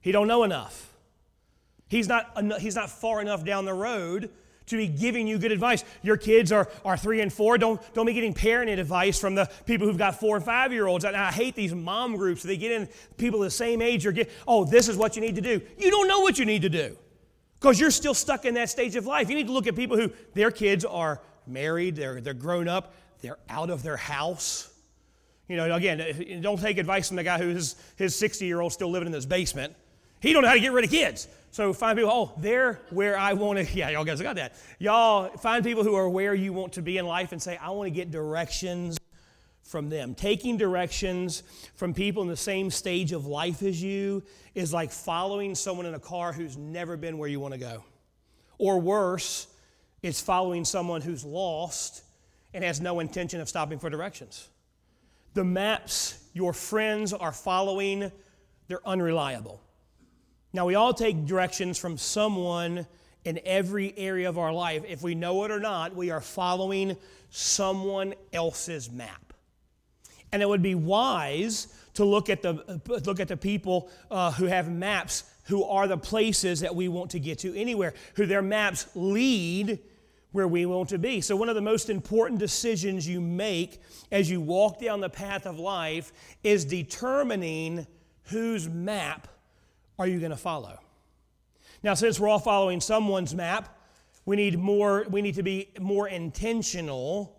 He 0.00 0.10
don't 0.10 0.26
know 0.26 0.42
enough. 0.42 0.92
He's 1.88 2.08
not, 2.08 2.60
he's 2.60 2.74
not 2.74 2.90
far 2.90 3.20
enough 3.20 3.44
down 3.44 3.64
the 3.64 3.74
road 3.74 4.30
to 4.66 4.76
be 4.76 4.86
giving 4.86 5.26
you 5.26 5.38
good 5.38 5.52
advice. 5.52 5.84
Your 6.02 6.16
kids 6.16 6.52
are, 6.52 6.68
are 6.84 6.96
three 6.96 7.20
and 7.20 7.32
four. 7.32 7.58
Don't, 7.58 7.80
don't 7.94 8.06
be 8.06 8.12
getting 8.12 8.34
parenting 8.34 8.78
advice 8.78 9.18
from 9.18 9.34
the 9.34 9.50
people 9.66 9.86
who've 9.86 9.98
got 9.98 10.20
four 10.20 10.36
and 10.36 10.44
five 10.44 10.72
year 10.72 10.86
olds. 10.86 11.04
And 11.04 11.16
I 11.16 11.32
hate 11.32 11.54
these 11.54 11.74
mom 11.74 12.16
groups. 12.16 12.42
They 12.42 12.56
get 12.56 12.72
in 12.72 12.88
people 13.16 13.40
the 13.40 13.50
same 13.50 13.82
age 13.82 14.06
or 14.06 14.12
get, 14.12 14.30
oh, 14.46 14.64
this 14.64 14.88
is 14.88 14.96
what 14.96 15.16
you 15.16 15.22
need 15.22 15.34
to 15.36 15.40
do. 15.40 15.60
You 15.78 15.90
don't 15.90 16.08
know 16.08 16.20
what 16.20 16.38
you 16.38 16.44
need 16.44 16.62
to 16.62 16.68
do 16.68 16.96
because 17.58 17.80
you're 17.80 17.90
still 17.90 18.14
stuck 18.14 18.44
in 18.44 18.54
that 18.54 18.70
stage 18.70 18.96
of 18.96 19.06
life. 19.06 19.28
You 19.28 19.36
need 19.36 19.46
to 19.46 19.52
look 19.52 19.66
at 19.66 19.74
people 19.74 19.96
who 19.96 20.12
their 20.34 20.50
kids 20.50 20.84
are 20.84 21.20
married, 21.46 21.96
they're, 21.96 22.20
they're 22.20 22.34
grown 22.34 22.68
up, 22.68 22.94
they're 23.20 23.38
out 23.48 23.70
of 23.70 23.82
their 23.82 23.96
house. 23.96 24.72
You 25.48 25.56
know, 25.56 25.74
again, 25.74 26.40
don't 26.42 26.60
take 26.60 26.76
advice 26.76 27.08
from 27.08 27.16
the 27.16 27.24
guy 27.24 27.38
who's 27.38 27.74
his 27.96 28.14
60 28.14 28.44
year 28.44 28.60
old 28.60 28.72
still 28.72 28.90
living 28.90 29.06
in 29.06 29.14
his 29.14 29.24
basement. 29.24 29.74
He 30.20 30.32
don't 30.32 30.42
know 30.42 30.48
how 30.48 30.54
to 30.54 30.60
get 30.60 30.72
rid 30.72 30.84
of 30.84 30.90
kids. 30.90 31.26
So 31.50 31.72
find 31.72 31.96
people, 31.96 32.12
oh, 32.12 32.32
they're 32.38 32.80
where 32.90 33.18
I 33.18 33.32
want 33.32 33.58
to, 33.58 33.74
yeah, 33.76 33.90
y'all 33.90 34.04
guys 34.04 34.20
got 34.20 34.36
that. 34.36 34.54
Y'all 34.78 35.28
find 35.38 35.64
people 35.64 35.84
who 35.84 35.94
are 35.94 36.08
where 36.08 36.34
you 36.34 36.52
want 36.52 36.74
to 36.74 36.82
be 36.82 36.98
in 36.98 37.06
life 37.06 37.32
and 37.32 37.42
say, 37.42 37.56
I 37.56 37.70
want 37.70 37.86
to 37.86 37.90
get 37.90 38.10
directions 38.10 38.98
from 39.62 39.88
them. 39.88 40.14
Taking 40.14 40.56
directions 40.56 41.42
from 41.74 41.92
people 41.94 42.22
in 42.22 42.28
the 42.28 42.36
same 42.36 42.70
stage 42.70 43.12
of 43.12 43.26
life 43.26 43.62
as 43.62 43.82
you 43.82 44.22
is 44.54 44.72
like 44.72 44.90
following 44.90 45.54
someone 45.54 45.86
in 45.86 45.94
a 45.94 46.00
car 46.00 46.32
who's 46.32 46.56
never 46.56 46.96
been 46.96 47.18
where 47.18 47.28
you 47.28 47.38
want 47.38 47.54
to 47.54 47.60
go. 47.60 47.84
Or 48.56 48.80
worse, 48.80 49.46
it's 50.02 50.20
following 50.20 50.64
someone 50.64 51.00
who's 51.00 51.24
lost 51.24 52.02
and 52.54 52.64
has 52.64 52.80
no 52.80 53.00
intention 53.00 53.40
of 53.40 53.48
stopping 53.48 53.78
for 53.78 53.90
directions. 53.90 54.48
The 55.34 55.44
maps 55.44 56.18
your 56.32 56.52
friends 56.52 57.12
are 57.12 57.32
following, 57.32 58.10
they're 58.68 58.86
unreliable. 58.86 59.60
Now, 60.58 60.66
we 60.66 60.74
all 60.74 60.92
take 60.92 61.24
directions 61.24 61.78
from 61.78 61.96
someone 61.96 62.84
in 63.24 63.38
every 63.44 63.96
area 63.96 64.28
of 64.28 64.38
our 64.38 64.52
life. 64.52 64.82
If 64.88 65.02
we 65.02 65.14
know 65.14 65.44
it 65.44 65.52
or 65.52 65.60
not, 65.60 65.94
we 65.94 66.10
are 66.10 66.20
following 66.20 66.96
someone 67.30 68.14
else's 68.32 68.90
map. 68.90 69.32
And 70.32 70.42
it 70.42 70.48
would 70.48 70.60
be 70.60 70.74
wise 70.74 71.68
to 71.94 72.04
look 72.04 72.28
at 72.28 72.42
the, 72.42 72.80
look 72.88 73.20
at 73.20 73.28
the 73.28 73.36
people 73.36 73.88
uh, 74.10 74.32
who 74.32 74.46
have 74.46 74.68
maps, 74.68 75.22
who 75.44 75.62
are 75.62 75.86
the 75.86 75.96
places 75.96 76.58
that 76.58 76.74
we 76.74 76.88
want 76.88 77.12
to 77.12 77.20
get 77.20 77.38
to 77.38 77.56
anywhere, 77.56 77.94
who 78.16 78.26
their 78.26 78.42
maps 78.42 78.88
lead 78.96 79.78
where 80.32 80.48
we 80.48 80.66
want 80.66 80.88
to 80.88 80.98
be. 80.98 81.20
So, 81.20 81.36
one 81.36 81.48
of 81.48 81.54
the 81.54 81.60
most 81.60 81.88
important 81.88 82.40
decisions 82.40 83.06
you 83.06 83.20
make 83.20 83.80
as 84.10 84.28
you 84.28 84.40
walk 84.40 84.80
down 84.80 84.98
the 84.98 85.08
path 85.08 85.46
of 85.46 85.60
life 85.60 86.12
is 86.42 86.64
determining 86.64 87.86
whose 88.24 88.68
map 88.68 89.28
are 89.98 90.06
you 90.06 90.18
going 90.18 90.30
to 90.30 90.36
follow? 90.36 90.78
Now, 91.82 91.94
since 91.94 92.18
we're 92.18 92.28
all 92.28 92.38
following 92.38 92.80
someone's 92.80 93.34
map, 93.34 93.76
we 94.24 94.36
need 94.36 94.58
more, 94.58 95.06
we 95.08 95.22
need 95.22 95.36
to 95.36 95.42
be 95.42 95.70
more 95.80 96.08
intentional 96.08 97.36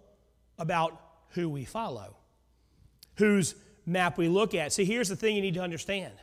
about 0.58 1.00
who 1.30 1.50
we 1.50 1.66
follow, 1.66 2.16
whose 3.16 3.56
map 3.86 4.18
we 4.18 4.28
look 4.28 4.56
at. 4.56 4.74
See, 4.74 4.86
here's 4.86 5.10
the 5.10 5.16
thing 5.16 5.36
you 5.36 5.42
need 5.42 5.54
to 5.56 5.62
understand. 5.62 6.14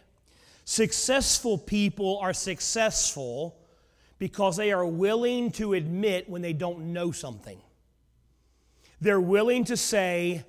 Successful 0.64 1.58
people 1.58 2.18
are 2.18 2.32
successful 2.32 3.56
because 4.18 4.56
they 4.56 4.72
are 4.72 4.84
willing 4.84 5.52
to 5.52 5.74
admit 5.74 6.28
when 6.28 6.42
they 6.42 6.52
don't 6.52 6.92
know 6.92 7.12
something. 7.12 7.60
They're 9.00 9.20
willing 9.20 9.64
to 9.66 9.76
say, 9.76 10.44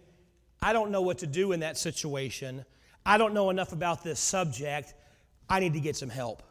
I 0.62 0.74
don't 0.74 0.90
know 0.90 1.02
what 1.02 1.20
to 1.20 1.28
do 1.28 1.52
in 1.52 1.60
that 1.60 1.78
situation. 1.78 2.66
I 3.06 3.18
don't 3.18 3.34
know 3.34 3.50
enough 3.50 3.74
about 3.74 4.04
this 4.04 4.20
subject. 4.20 4.94
I 5.50 5.60
need 5.60 5.74
to 5.74 5.80
get 5.80 5.96
some 5.96 6.10
help. 6.10 6.44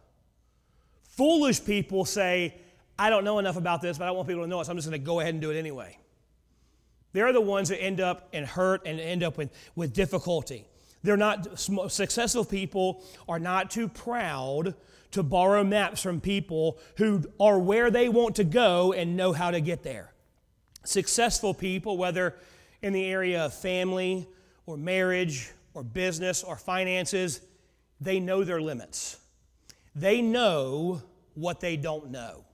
Foolish 1.08 1.64
people 1.64 2.04
say, 2.04 2.54
I 2.98 3.10
don't 3.10 3.24
know 3.24 3.38
enough 3.38 3.56
about 3.56 3.82
this, 3.82 3.98
but 3.98 4.06
I 4.06 4.10
want 4.10 4.28
people 4.28 4.42
to 4.42 4.48
know 4.48 4.60
it, 4.60 4.64
so 4.64 4.70
I'm 4.70 4.76
just 4.76 4.88
going 4.88 5.00
to 5.00 5.04
go 5.04 5.20
ahead 5.20 5.34
and 5.34 5.40
do 5.40 5.50
it 5.50 5.58
anyway. 5.58 5.98
They're 7.12 7.32
the 7.32 7.40
ones 7.40 7.70
that 7.70 7.80
end 7.80 8.00
up 8.00 8.28
in 8.32 8.44
hurt 8.44 8.82
and 8.86 9.00
end 9.00 9.22
up 9.22 9.38
with, 9.38 9.50
with 9.74 9.94
difficulty. 9.94 10.66
They're 11.02 11.16
not 11.16 11.58
successful 11.58 12.44
people 12.44 13.04
are 13.28 13.38
not 13.38 13.70
too 13.70 13.88
proud 13.88 14.74
to 15.12 15.22
borrow 15.22 15.62
maps 15.64 16.02
from 16.02 16.20
people 16.20 16.78
who 16.96 17.24
are 17.38 17.58
where 17.58 17.90
they 17.90 18.08
want 18.08 18.36
to 18.36 18.44
go 18.44 18.92
and 18.92 19.16
know 19.16 19.32
how 19.32 19.50
to 19.50 19.60
get 19.60 19.82
there. 19.82 20.12
Successful 20.84 21.54
people, 21.54 21.96
whether 21.96 22.34
in 22.82 22.92
the 22.92 23.04
area 23.06 23.46
of 23.46 23.54
family 23.54 24.26
or 24.66 24.76
marriage 24.76 25.52
or 25.74 25.82
business 25.82 26.42
or 26.42 26.56
finances, 26.56 27.40
they 28.00 28.20
know 28.20 28.44
their 28.44 28.60
limits. 28.60 29.18
They 29.94 30.20
know 30.20 31.02
what 31.34 31.60
they 31.60 31.76
don't 31.76 32.10
know. 32.10 32.44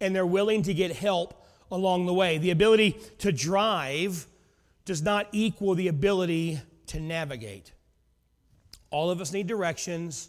And 0.00 0.14
they're 0.14 0.26
willing 0.26 0.62
to 0.62 0.74
get 0.74 0.92
help 0.92 1.46
along 1.70 2.06
the 2.06 2.14
way. 2.14 2.38
The 2.38 2.50
ability 2.50 2.96
to 3.18 3.32
drive 3.32 4.26
does 4.84 5.02
not 5.02 5.28
equal 5.32 5.74
the 5.74 5.88
ability 5.88 6.60
to 6.88 7.00
navigate. 7.00 7.72
All 8.90 9.10
of 9.10 9.20
us 9.20 9.32
need 9.32 9.46
directions, 9.46 10.28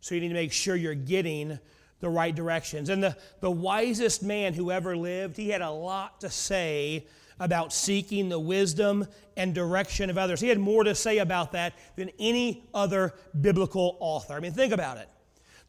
so 0.00 0.14
you 0.14 0.20
need 0.20 0.28
to 0.28 0.34
make 0.34 0.52
sure 0.52 0.76
you're 0.76 0.94
getting 0.94 1.58
the 2.00 2.08
right 2.08 2.34
directions. 2.34 2.88
And 2.88 3.02
the, 3.02 3.16
the 3.40 3.50
wisest 3.50 4.22
man 4.22 4.52
who 4.52 4.70
ever 4.70 4.96
lived, 4.96 5.36
he 5.36 5.48
had 5.48 5.62
a 5.62 5.70
lot 5.70 6.20
to 6.20 6.28
say 6.28 7.06
about 7.42 7.72
seeking 7.72 8.28
the 8.28 8.38
wisdom 8.38 9.04
and 9.36 9.52
direction 9.52 10.08
of 10.10 10.16
others. 10.16 10.40
He 10.40 10.46
had 10.46 10.60
more 10.60 10.84
to 10.84 10.94
say 10.94 11.18
about 11.18 11.50
that 11.52 11.74
than 11.96 12.08
any 12.20 12.68
other 12.72 13.14
biblical 13.40 13.96
author. 13.98 14.34
I 14.34 14.40
mean, 14.40 14.52
think 14.52 14.72
about 14.72 14.96
it. 14.96 15.08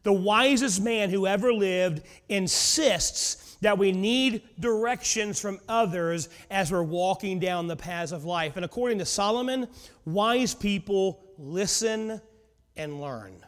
The 0.04 0.12
wisest 0.12 0.80
man 0.80 1.10
who 1.10 1.26
ever 1.26 1.52
lived 1.52 2.02
insists 2.28 3.56
that 3.60 3.76
we 3.76 3.90
need 3.90 4.42
directions 4.60 5.40
from 5.40 5.58
others 5.68 6.28
as 6.48 6.70
we're 6.70 6.82
walking 6.84 7.40
down 7.40 7.66
the 7.66 7.74
paths 7.74 8.12
of 8.12 8.24
life. 8.24 8.54
And 8.54 8.64
according 8.64 8.98
to 8.98 9.04
Solomon, 9.04 9.66
wise 10.04 10.54
people 10.54 11.24
listen 11.38 12.20
and 12.76 13.00
learn. 13.00 13.44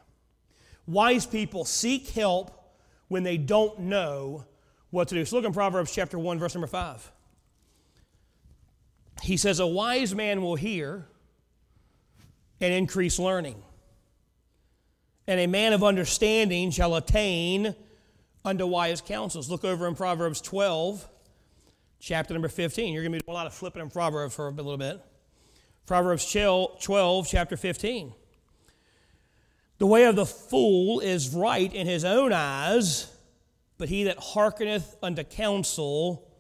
Wise 0.88 1.26
people 1.26 1.64
seek 1.64 2.08
help 2.08 2.74
when 3.06 3.22
they 3.22 3.36
don't 3.36 3.78
know 3.78 4.46
what 4.90 5.06
to 5.08 5.14
do. 5.14 5.24
So 5.24 5.36
look 5.36 5.44
in 5.44 5.52
Proverbs 5.52 5.94
chapter 5.94 6.18
1, 6.18 6.40
verse 6.40 6.54
number 6.56 6.66
5 6.66 7.12
he 9.22 9.36
says, 9.36 9.60
A 9.60 9.66
wise 9.66 10.14
man 10.14 10.42
will 10.42 10.56
hear 10.56 11.06
and 12.60 12.72
increase 12.72 13.18
learning, 13.18 13.62
and 15.26 15.40
a 15.40 15.46
man 15.46 15.72
of 15.72 15.82
understanding 15.82 16.70
shall 16.70 16.94
attain 16.94 17.74
unto 18.44 18.66
wise 18.66 19.00
counsels. 19.00 19.50
Look 19.50 19.64
over 19.64 19.86
in 19.86 19.94
Proverbs 19.94 20.40
12, 20.40 21.06
chapter 21.98 22.32
number 22.32 22.48
15. 22.48 22.92
You're 22.92 23.02
going 23.02 23.12
to 23.12 23.18
be 23.18 23.22
doing 23.22 23.34
a 23.34 23.38
lot 23.38 23.46
of 23.46 23.54
flipping 23.54 23.82
in 23.82 23.90
Proverbs 23.90 24.34
for 24.34 24.48
a 24.48 24.52
little 24.52 24.76
bit. 24.76 25.00
Proverbs 25.86 26.30
12, 26.30 27.28
chapter 27.28 27.56
15. 27.56 28.12
The 29.78 29.86
way 29.86 30.04
of 30.04 30.16
the 30.16 30.26
fool 30.26 31.00
is 31.00 31.34
right 31.34 31.72
in 31.72 31.86
his 31.86 32.04
own 32.04 32.32
eyes, 32.32 33.12
but 33.78 33.88
he 33.88 34.04
that 34.04 34.18
hearkeneth 34.18 34.96
unto 35.02 35.22
counsel 35.22 36.30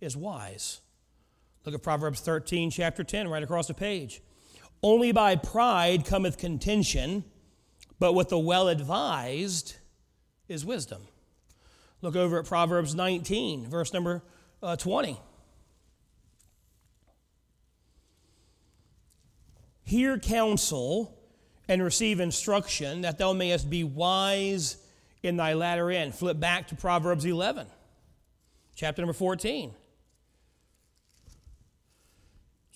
is 0.00 0.16
wise. 0.16 0.80
Look 1.68 1.74
at 1.74 1.82
Proverbs 1.82 2.20
13, 2.20 2.70
chapter 2.70 3.04
10, 3.04 3.28
right 3.28 3.42
across 3.42 3.66
the 3.66 3.74
page. 3.74 4.22
Only 4.82 5.12
by 5.12 5.36
pride 5.36 6.06
cometh 6.06 6.38
contention, 6.38 7.24
but 7.98 8.14
with 8.14 8.30
the 8.30 8.38
well 8.38 8.68
advised 8.68 9.76
is 10.48 10.64
wisdom. 10.64 11.02
Look 12.00 12.16
over 12.16 12.38
at 12.38 12.46
Proverbs 12.46 12.94
19, 12.94 13.66
verse 13.68 13.92
number 13.92 14.22
uh, 14.62 14.76
20. 14.76 15.20
Hear 19.82 20.18
counsel 20.18 21.20
and 21.68 21.82
receive 21.82 22.18
instruction, 22.18 23.02
that 23.02 23.18
thou 23.18 23.34
mayest 23.34 23.68
be 23.68 23.84
wise 23.84 24.78
in 25.22 25.36
thy 25.36 25.52
latter 25.52 25.90
end. 25.90 26.14
Flip 26.14 26.40
back 26.40 26.68
to 26.68 26.74
Proverbs 26.74 27.26
11, 27.26 27.66
chapter 28.74 29.02
number 29.02 29.12
14. 29.12 29.74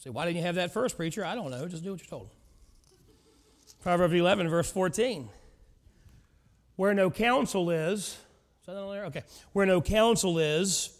Say, 0.02 0.10
why 0.10 0.24
didn't 0.24 0.38
you 0.38 0.42
have 0.42 0.56
that 0.56 0.72
first, 0.72 0.96
preacher? 0.96 1.24
I 1.24 1.36
don't 1.36 1.52
know. 1.52 1.68
Just 1.68 1.84
do 1.84 1.92
what 1.92 2.00
you're 2.00 2.08
told. 2.08 2.28
Proverbs 3.82 4.12
11, 4.12 4.48
verse 4.48 4.70
14. 4.72 5.28
Where 6.74 6.92
no 6.92 7.08
counsel 7.08 7.70
is, 7.70 7.98
is 7.98 8.18
that 8.66 8.74
on 8.76 8.90
there? 8.92 9.04
Okay. 9.06 9.22
Where 9.52 9.64
no 9.64 9.80
counsel 9.80 10.40
is, 10.40 10.90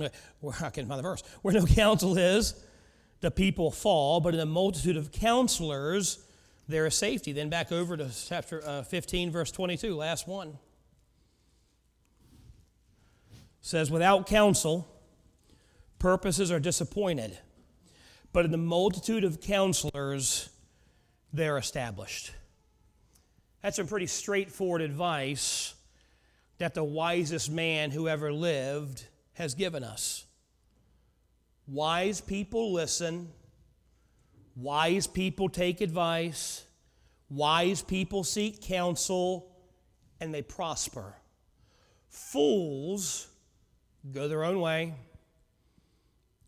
I 0.00 0.10
can't 0.70 0.86
find 0.86 0.90
the 0.90 1.02
verse. 1.02 1.24
Where 1.42 1.54
no 1.54 1.66
counsel 1.66 2.16
is, 2.16 2.54
the 3.20 3.32
people 3.32 3.72
fall, 3.72 4.20
but 4.20 4.32
in 4.32 4.38
a 4.38 4.46
multitude 4.46 4.96
of 4.96 5.10
counselors, 5.10 6.24
there 6.68 6.86
is 6.86 6.94
safety. 6.94 7.32
Then 7.32 7.48
back 7.48 7.72
over 7.72 7.96
to 7.96 8.10
chapter 8.28 8.62
uh, 8.64 8.82
15, 8.84 9.32
verse 9.32 9.50
22, 9.50 9.96
last 9.96 10.28
one. 10.28 10.56
says, 13.60 13.90
Without 13.90 14.28
counsel, 14.28 14.86
purposes 15.98 16.50
are 16.50 16.60
disappointed, 16.60 17.38
but 18.32 18.44
in 18.44 18.50
the 18.50 18.58
multitude 18.58 19.24
of 19.24 19.40
counselors, 19.40 20.50
they're 21.32 21.58
established. 21.58 22.32
That's 23.62 23.76
some 23.76 23.86
pretty 23.86 24.06
straightforward 24.06 24.82
advice 24.82 25.74
that 26.58 26.74
the 26.74 26.84
wisest 26.84 27.50
man 27.50 27.90
who 27.90 28.08
ever 28.08 28.32
lived 28.32 29.04
has 29.34 29.54
given 29.54 29.84
us. 29.84 30.24
Wise 31.66 32.20
people 32.20 32.72
listen, 32.72 33.28
wise 34.56 35.06
people 35.06 35.48
take 35.48 35.80
advice, 35.80 36.64
wise 37.28 37.82
people 37.82 38.24
seek 38.24 38.62
counsel, 38.62 39.52
and 40.20 40.32
they 40.32 40.42
prosper. 40.42 41.14
Fools 42.08 43.28
go 44.12 44.28
their 44.28 44.44
own 44.44 44.60
way, 44.60 44.94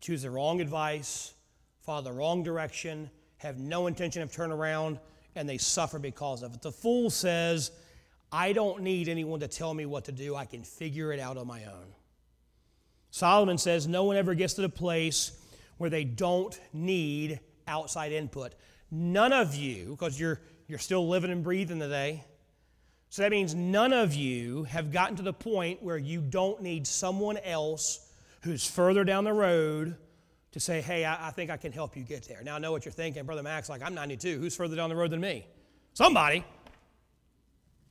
choose 0.01 0.23
the 0.23 0.29
wrong 0.29 0.59
advice, 0.59 1.33
follow 1.81 2.01
the 2.01 2.11
wrong 2.11 2.43
direction, 2.43 3.09
have 3.37 3.57
no 3.57 3.87
intention 3.87 4.21
of 4.21 4.31
turn 4.31 4.51
around, 4.51 4.99
and 5.35 5.47
they 5.47 5.57
suffer 5.57 5.99
because 5.99 6.43
of 6.43 6.53
it. 6.53 6.61
The 6.61 6.71
fool 6.71 7.09
says, 7.09 7.71
I 8.31 8.53
don't 8.53 8.81
need 8.81 9.07
anyone 9.07 9.39
to 9.39 9.47
tell 9.47 9.73
me 9.73 9.85
what 9.85 10.05
to 10.05 10.11
do. 10.11 10.35
I 10.35 10.45
can 10.45 10.63
figure 10.63 11.13
it 11.13 11.19
out 11.19 11.37
on 11.37 11.47
my 11.47 11.65
own. 11.65 11.93
Solomon 13.11 13.57
says 13.57 13.87
no 13.87 14.05
one 14.05 14.17
ever 14.17 14.33
gets 14.33 14.55
to 14.55 14.61
the 14.61 14.69
place 14.69 15.31
where 15.77 15.89
they 15.89 16.03
don't 16.03 16.59
need 16.73 17.39
outside 17.67 18.11
input. 18.11 18.53
None 18.89 19.33
of 19.33 19.55
you, 19.55 19.91
because 19.91 20.19
you're, 20.19 20.39
you're 20.67 20.79
still 20.79 21.07
living 21.07 21.31
and 21.31 21.43
breathing 21.43 21.79
today, 21.79 22.23
so 23.09 23.23
that 23.23 23.31
means 23.31 23.53
none 23.53 23.91
of 23.91 24.13
you 24.13 24.63
have 24.63 24.91
gotten 24.91 25.17
to 25.17 25.23
the 25.23 25.33
point 25.33 25.83
where 25.83 25.97
you 25.97 26.21
don't 26.21 26.61
need 26.61 26.87
someone 26.87 27.37
else 27.37 28.07
who's 28.41 28.67
further 28.67 29.03
down 29.03 29.23
the 29.23 29.33
road 29.33 29.95
to 30.51 30.59
say, 30.59 30.81
hey, 30.81 31.05
I, 31.05 31.29
I, 31.29 31.31
think 31.31 31.49
I 31.49 31.57
can 31.57 31.71
help 31.71 31.95
you 31.95 32.03
get 32.03 32.27
there. 32.27 32.41
Now 32.43 32.55
I 32.55 32.59
know 32.59 32.71
what 32.71 32.85
you're 32.85 32.91
thinking, 32.91 33.23
Brother 33.25 33.43
Max, 33.43 33.69
like 33.69 33.81
I'm 33.81 33.93
92. 33.93 34.39
Who's 34.39 34.55
further 34.55 34.75
down 34.75 34.89
the 34.89 34.95
road 34.95 35.11
than 35.11 35.21
me? 35.21 35.45
Somebody. 35.93 36.43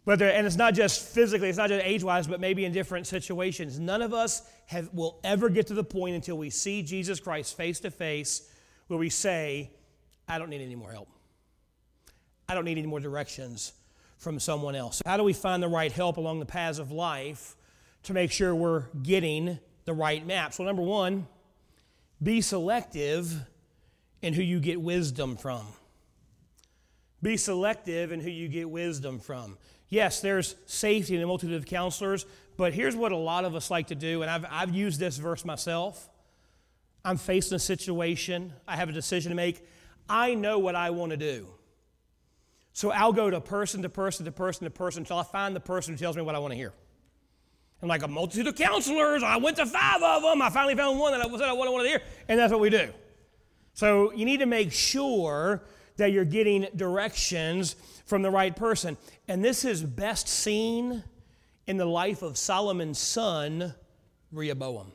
But 0.04 0.20
and 0.22 0.46
it's 0.46 0.56
not 0.56 0.74
just 0.74 1.02
physically, 1.14 1.48
it's 1.48 1.58
not 1.58 1.68
just 1.68 1.84
age 1.84 2.02
wise, 2.02 2.26
but 2.26 2.40
maybe 2.40 2.64
in 2.64 2.72
different 2.72 3.06
situations. 3.06 3.78
None 3.78 4.02
of 4.02 4.12
us 4.12 4.42
have, 4.66 4.92
will 4.92 5.20
ever 5.22 5.48
get 5.48 5.66
to 5.68 5.74
the 5.74 5.84
point 5.84 6.14
until 6.14 6.38
we 6.38 6.50
see 6.50 6.82
Jesus 6.82 7.20
Christ 7.20 7.56
face 7.56 7.80
to 7.80 7.90
face 7.90 8.50
where 8.88 8.98
we 8.98 9.10
say, 9.10 9.70
I 10.26 10.38
don't 10.38 10.50
need 10.50 10.62
any 10.62 10.74
more 10.74 10.90
help. 10.90 11.08
I 12.48 12.54
don't 12.54 12.64
need 12.64 12.78
any 12.78 12.86
more 12.86 12.98
directions 12.98 13.72
from 14.18 14.40
someone 14.40 14.74
else. 14.74 15.00
How 15.06 15.16
do 15.16 15.22
we 15.22 15.32
find 15.32 15.62
the 15.62 15.68
right 15.68 15.92
help 15.92 16.16
along 16.16 16.40
the 16.40 16.46
paths 16.46 16.78
of 16.78 16.90
life 16.90 17.56
to 18.04 18.12
make 18.12 18.32
sure 18.32 18.54
we're 18.54 18.86
getting 19.02 19.58
the 19.84 19.92
right 19.92 20.24
maps? 20.26 20.58
Well, 20.58 20.66
number 20.66 20.82
one, 20.82 21.26
be 22.22 22.40
selective 22.40 23.46
in 24.22 24.34
who 24.34 24.42
you 24.42 24.60
get 24.60 24.80
wisdom 24.80 25.36
from. 25.36 25.66
Be 27.22 27.36
selective 27.36 28.12
in 28.12 28.20
who 28.20 28.30
you 28.30 28.48
get 28.48 28.68
wisdom 28.70 29.18
from. 29.18 29.58
Yes, 29.88 30.20
there's 30.20 30.54
safety 30.66 31.16
in 31.16 31.22
a 31.22 31.26
multitude 31.26 31.56
of 31.56 31.66
counselors, 31.66 32.24
but 32.56 32.72
here's 32.72 32.94
what 32.94 33.12
a 33.12 33.16
lot 33.16 33.44
of 33.44 33.54
us 33.54 33.70
like 33.70 33.88
to 33.88 33.94
do, 33.94 34.22
and 34.22 34.30
I've, 34.30 34.46
I've 34.50 34.74
used 34.74 35.00
this 35.00 35.16
verse 35.16 35.44
myself. 35.44 36.08
I'm 37.04 37.16
facing 37.16 37.56
a 37.56 37.58
situation, 37.58 38.52
I 38.68 38.76
have 38.76 38.88
a 38.88 38.92
decision 38.92 39.30
to 39.30 39.36
make. 39.36 39.66
I 40.08 40.34
know 40.34 40.58
what 40.58 40.74
I 40.74 40.90
want 40.90 41.10
to 41.10 41.16
do. 41.16 41.48
So 42.72 42.90
I'll 42.90 43.12
go 43.12 43.30
to 43.30 43.40
person 43.40 43.82
to 43.82 43.88
person 43.88 44.24
to 44.26 44.32
person 44.32 44.64
to 44.64 44.70
person 44.70 45.02
until 45.02 45.18
I 45.18 45.22
find 45.24 45.56
the 45.56 45.60
person 45.60 45.94
who 45.94 45.98
tells 45.98 46.16
me 46.16 46.22
what 46.22 46.34
I 46.34 46.38
want 46.38 46.52
to 46.52 46.56
hear. 46.56 46.72
And 47.80 47.88
like 47.88 48.02
a 48.02 48.08
multitude 48.08 48.46
of 48.46 48.56
counselors, 48.56 49.22
I 49.22 49.36
went 49.38 49.56
to 49.56 49.66
five 49.66 50.02
of 50.02 50.22
them. 50.22 50.42
I 50.42 50.50
finally 50.50 50.74
found 50.74 50.98
one 50.98 51.12
that 51.12 51.20
I 51.20 51.30
said 51.30 51.48
I 51.48 51.52
wanted 51.52 51.84
to 51.84 51.88
hear, 51.88 52.02
and 52.28 52.38
that's 52.38 52.52
what 52.52 52.60
we 52.60 52.70
do. 52.70 52.90
So 53.72 54.12
you 54.12 54.24
need 54.24 54.40
to 54.40 54.46
make 54.46 54.72
sure 54.72 55.62
that 55.96 56.12
you're 56.12 56.24
getting 56.24 56.66
directions 56.76 57.76
from 58.04 58.22
the 58.22 58.30
right 58.30 58.54
person. 58.54 58.96
And 59.28 59.44
this 59.44 59.64
is 59.64 59.82
best 59.82 60.28
seen 60.28 61.04
in 61.66 61.76
the 61.76 61.86
life 61.86 62.22
of 62.22 62.36
Solomon's 62.36 62.98
son, 62.98 63.74
Rehoboam. 64.32 64.92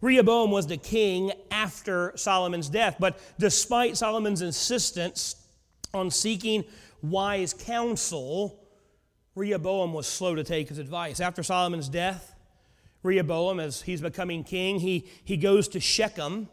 Rehoboam 0.00 0.50
was 0.50 0.66
the 0.66 0.76
king 0.76 1.32
after 1.50 2.12
Solomon's 2.16 2.68
death, 2.68 2.96
but 2.98 3.18
despite 3.38 3.96
Solomon's 3.96 4.42
insistence 4.42 5.36
on 5.94 6.10
seeking 6.10 6.64
wise 7.02 7.54
counsel, 7.54 8.65
Rehoboam 9.36 9.92
was 9.92 10.06
slow 10.06 10.34
to 10.34 10.42
take 10.42 10.70
his 10.70 10.78
advice. 10.78 11.20
After 11.20 11.42
Solomon's 11.42 11.90
death, 11.90 12.34
Rehoboam, 13.02 13.60
as 13.60 13.82
he's 13.82 14.00
becoming 14.00 14.42
king, 14.42 14.80
he, 14.80 15.06
he 15.22 15.36
goes 15.36 15.68
to 15.68 15.78
Shechem 15.78 16.48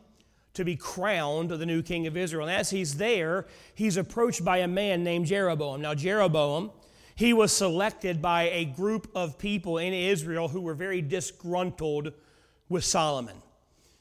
to 0.53 0.65
be 0.65 0.75
crowned 0.75 1.49
the 1.49 1.65
new 1.65 1.81
king 1.81 2.05
of 2.05 2.15
Israel. 2.15 2.47
And 2.47 2.55
as 2.55 2.69
he's 2.69 2.97
there, 2.97 3.47
he's 3.73 3.97
approached 3.97 4.43
by 4.43 4.57
a 4.57 4.67
man 4.67 5.03
named 5.03 5.27
Jeroboam. 5.27 5.81
Now, 5.81 5.95
Jeroboam, 5.95 6.71
he 7.15 7.31
was 7.31 7.53
selected 7.53 8.21
by 8.21 8.49
a 8.49 8.65
group 8.65 9.09
of 9.15 9.39
people 9.39 9.77
in 9.77 9.93
Israel 9.93 10.49
who 10.49 10.61
were 10.61 10.75
very 10.75 11.01
disgruntled 11.01 12.11
with 12.67 12.83
Solomon. 12.83 13.37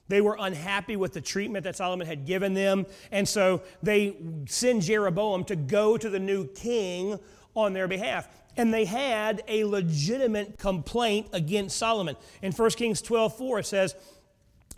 They 0.09 0.21
were 0.21 0.37
unhappy 0.38 0.97
with 0.97 1.12
the 1.12 1.21
treatment 1.21 1.64
that 1.64 1.77
Solomon 1.77 2.07
had 2.07 2.27
given 2.27 2.53
them, 2.53 2.87
and 3.12 3.27
so 3.27 3.62
they 3.83 4.16
send 4.47 4.83
Jeroboam 4.83 5.45
to 5.45 5.57
go 5.57 5.97
to 5.97 6.11
the 6.11 6.18
new 6.18 6.49
king 6.49 7.18
on 7.55 7.73
their 7.73 7.87
behalf. 7.87 8.29
And 8.57 8.73
they 8.73 8.85
had 8.85 9.43
a 9.49 9.65
legitimate 9.65 10.59
complaint 10.59 11.29
against 11.33 11.77
Solomon. 11.77 12.17
In 12.43 12.53
1 12.53 12.71
Kings 12.71 13.01
12 13.01 13.37
4, 13.37 13.59
it 13.61 13.67
says, 13.67 13.95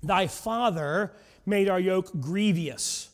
Thy 0.03 0.27
father 0.27 1.13
made 1.47 1.69
our 1.69 1.81
yoke 1.81 2.11
grievous. 2.21 3.11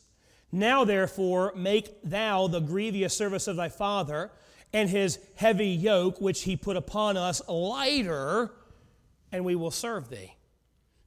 Now, 0.51 0.83
therefore, 0.83 1.53
make 1.55 2.01
thou 2.03 2.47
the 2.47 2.59
grievous 2.59 3.15
service 3.15 3.47
of 3.47 3.55
thy 3.55 3.69
father 3.69 4.31
and 4.73 4.89
his 4.89 5.19
heavy 5.35 5.69
yoke, 5.69 6.19
which 6.19 6.43
he 6.43 6.55
put 6.55 6.77
upon 6.77 7.17
us, 7.17 7.41
lighter, 7.47 8.51
and 9.31 9.45
we 9.45 9.55
will 9.55 9.71
serve 9.71 10.09
thee. 10.09 10.35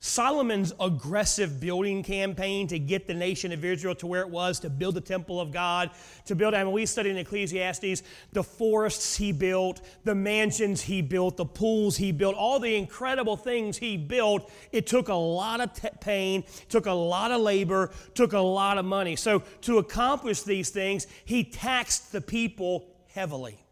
Solomon's 0.04 0.70
aggressive 0.78 1.60
building 1.60 2.02
campaign 2.02 2.66
to 2.66 2.78
get 2.78 3.06
the 3.06 3.14
nation 3.14 3.52
of 3.52 3.64
Israel 3.64 3.94
to 3.94 4.06
where 4.06 4.20
it 4.20 4.28
was, 4.28 4.60
to 4.60 4.68
build 4.68 4.96
the 4.96 5.00
temple 5.00 5.40
of 5.40 5.50
God, 5.50 5.90
to 6.26 6.34
build, 6.34 6.52
I 6.52 6.62
mean, 6.62 6.74
we 6.74 6.84
studied 6.84 7.12
in 7.12 7.16
Ecclesiastes, 7.16 8.02
the 8.34 8.44
forests 8.44 9.16
he 9.16 9.32
built, 9.32 9.80
the 10.04 10.14
mansions 10.14 10.82
he 10.82 11.00
built, 11.00 11.38
the 11.38 11.46
pools 11.46 11.96
he 11.96 12.12
built, 12.12 12.36
all 12.36 12.60
the 12.60 12.76
incredible 12.76 13.38
things 13.38 13.78
he 13.78 13.96
built. 13.96 14.52
It 14.72 14.86
took 14.86 15.08
a 15.08 15.14
lot 15.14 15.62
of 15.62 16.00
pain, 16.00 16.44
took 16.68 16.84
a 16.84 16.92
lot 16.92 17.30
of 17.30 17.40
labor, 17.40 17.90
took 18.12 18.34
a 18.34 18.38
lot 18.38 18.76
of 18.76 18.84
money. 18.84 19.16
So 19.16 19.42
to 19.62 19.78
accomplish 19.78 20.42
these 20.42 20.68
things, 20.68 21.06
he 21.24 21.44
taxed 21.44 22.12
the 22.12 22.20
people 22.20 22.90
heavily. 23.06 23.63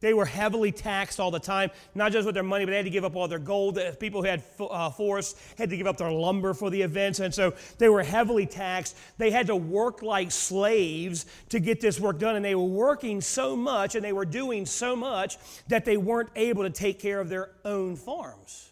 They 0.00 0.12
were 0.12 0.26
heavily 0.26 0.72
taxed 0.72 1.18
all 1.18 1.30
the 1.30 1.40
time, 1.40 1.70
not 1.94 2.12
just 2.12 2.26
with 2.26 2.34
their 2.34 2.44
money, 2.44 2.66
but 2.66 2.72
they 2.72 2.76
had 2.76 2.84
to 2.84 2.90
give 2.90 3.04
up 3.04 3.16
all 3.16 3.28
their 3.28 3.38
gold. 3.38 3.78
People 3.98 4.20
who 4.20 4.28
had 4.28 4.42
uh, 4.60 4.90
forests 4.90 5.40
had 5.56 5.70
to 5.70 5.76
give 5.76 5.86
up 5.86 5.96
their 5.96 6.12
lumber 6.12 6.52
for 6.52 6.68
the 6.68 6.82
events, 6.82 7.20
and 7.20 7.32
so 7.32 7.54
they 7.78 7.88
were 7.88 8.02
heavily 8.02 8.44
taxed. 8.44 8.96
They 9.16 9.30
had 9.30 9.46
to 9.46 9.56
work 9.56 10.02
like 10.02 10.30
slaves 10.30 11.24
to 11.48 11.60
get 11.60 11.80
this 11.80 11.98
work 11.98 12.18
done, 12.18 12.36
and 12.36 12.44
they 12.44 12.54
were 12.54 12.64
working 12.64 13.22
so 13.22 13.56
much 13.56 13.94
and 13.94 14.04
they 14.04 14.12
were 14.12 14.26
doing 14.26 14.66
so 14.66 14.94
much 14.94 15.38
that 15.68 15.86
they 15.86 15.96
weren't 15.96 16.30
able 16.36 16.62
to 16.64 16.70
take 16.70 16.98
care 16.98 17.18
of 17.18 17.30
their 17.30 17.50
own 17.64 17.96
farms. 17.96 18.70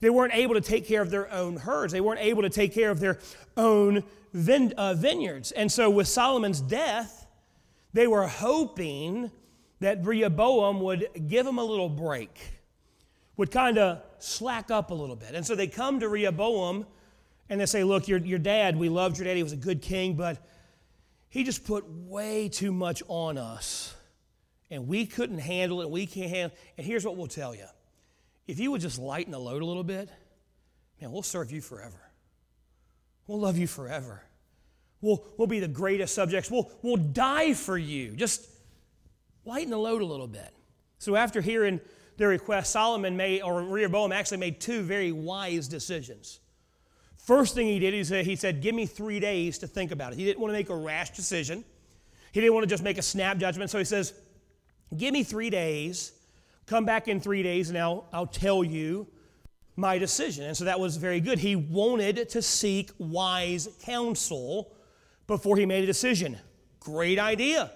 They 0.00 0.10
weren't 0.10 0.34
able 0.34 0.54
to 0.54 0.60
take 0.60 0.86
care 0.86 1.02
of 1.02 1.10
their 1.10 1.30
own 1.32 1.56
herds. 1.56 1.92
They 1.92 2.00
weren't 2.00 2.20
able 2.20 2.42
to 2.42 2.50
take 2.50 2.72
care 2.72 2.90
of 2.90 3.00
their 3.00 3.18
own 3.56 4.04
vine- 4.32 4.72
uh, 4.76 4.94
vineyards. 4.94 5.50
And 5.50 5.70
so, 5.70 5.90
with 5.90 6.06
Solomon's 6.06 6.60
death, 6.60 7.26
they 7.92 8.06
were 8.06 8.28
hoping 8.28 9.32
that 9.80 10.04
Rehoboam 10.04 10.80
would 10.80 11.08
give 11.28 11.46
him 11.46 11.58
a 11.58 11.64
little 11.64 11.88
break, 11.88 12.38
would 13.36 13.50
kind 13.50 13.78
of 13.78 14.02
slack 14.18 14.70
up 14.70 14.90
a 14.90 14.94
little 14.94 15.16
bit. 15.16 15.34
And 15.34 15.46
so 15.46 15.54
they 15.54 15.68
come 15.68 16.00
to 16.00 16.08
Rehoboam 16.08 16.86
and 17.48 17.60
they 17.60 17.66
say, 17.66 17.84
Look, 17.84 18.08
your, 18.08 18.18
your 18.18 18.38
dad, 18.38 18.76
we 18.76 18.88
loved 18.88 19.18
your 19.18 19.24
dad, 19.24 19.36
he 19.36 19.42
was 19.42 19.52
a 19.52 19.56
good 19.56 19.80
king, 19.82 20.14
but 20.14 20.44
he 21.28 21.44
just 21.44 21.64
put 21.64 21.88
way 21.88 22.48
too 22.48 22.72
much 22.72 23.02
on 23.08 23.38
us. 23.38 23.94
And 24.70 24.86
we 24.86 25.06
couldn't 25.06 25.38
handle 25.38 25.80
it, 25.80 25.90
we 25.90 26.06
can't 26.06 26.30
handle 26.30 26.56
it. 26.56 26.72
And 26.76 26.86
here's 26.86 27.04
what 27.04 27.16
we'll 27.16 27.26
tell 27.26 27.54
you 27.54 27.66
if 28.46 28.58
you 28.58 28.70
would 28.70 28.80
just 28.80 28.98
lighten 28.98 29.32
the 29.32 29.38
load 29.38 29.62
a 29.62 29.64
little 29.64 29.84
bit, 29.84 30.08
man, 31.00 31.12
we'll 31.12 31.22
serve 31.22 31.52
you 31.52 31.60
forever. 31.60 32.00
We'll 33.26 33.40
love 33.40 33.58
you 33.58 33.66
forever. 33.66 34.22
We'll, 35.00 35.24
we'll 35.36 35.46
be 35.46 35.60
the 35.60 35.68
greatest 35.68 36.14
subjects. 36.14 36.50
We'll, 36.50 36.70
we'll 36.82 36.96
die 36.96 37.52
for 37.52 37.76
you. 37.78 38.16
Just 38.16 38.48
lighten 39.48 39.70
the 39.70 39.78
load 39.78 40.02
a 40.02 40.06
little 40.06 40.28
bit. 40.28 40.54
So 40.98 41.16
after 41.16 41.40
hearing 41.40 41.80
their 42.18 42.28
request, 42.28 42.70
Solomon 42.70 43.16
made, 43.16 43.40
or 43.42 43.62
Rehoboam 43.62 44.12
actually 44.12 44.38
made 44.38 44.60
two 44.60 44.82
very 44.82 45.10
wise 45.10 45.66
decisions. 45.68 46.40
First 47.16 47.54
thing 47.54 47.66
he 47.66 47.78
did, 47.78 47.94
he 47.94 48.04
said, 48.04 48.26
he 48.26 48.36
said, 48.36 48.60
Give 48.60 48.74
me 48.74 48.86
three 48.86 49.20
days 49.20 49.58
to 49.58 49.66
think 49.66 49.90
about 49.90 50.12
it. 50.12 50.18
He 50.18 50.24
didn't 50.24 50.40
want 50.40 50.50
to 50.50 50.58
make 50.58 50.70
a 50.70 50.76
rash 50.76 51.10
decision. 51.10 51.64
He 52.32 52.40
didn't 52.40 52.54
want 52.54 52.64
to 52.64 52.68
just 52.68 52.82
make 52.82 52.98
a 52.98 53.02
snap 53.02 53.38
judgment. 53.38 53.70
So 53.70 53.78
he 53.78 53.84
says, 53.84 54.12
Give 54.96 55.12
me 55.12 55.22
three 55.22 55.50
days, 55.50 56.12
come 56.66 56.84
back 56.84 57.08
in 57.08 57.20
three 57.20 57.42
days, 57.42 57.70
and 57.70 57.78
I'll, 57.78 58.06
I'll 58.12 58.26
tell 58.26 58.62
you 58.62 59.06
my 59.76 59.98
decision. 59.98 60.44
And 60.44 60.56
so 60.56 60.64
that 60.64 60.78
was 60.78 60.96
very 60.96 61.20
good. 61.20 61.38
He 61.38 61.56
wanted 61.56 62.28
to 62.30 62.42
seek 62.42 62.90
wise 62.98 63.68
counsel 63.82 64.72
before 65.26 65.56
he 65.56 65.66
made 65.66 65.84
a 65.84 65.86
decision. 65.86 66.36
Great 66.80 67.18
idea. 67.18 67.70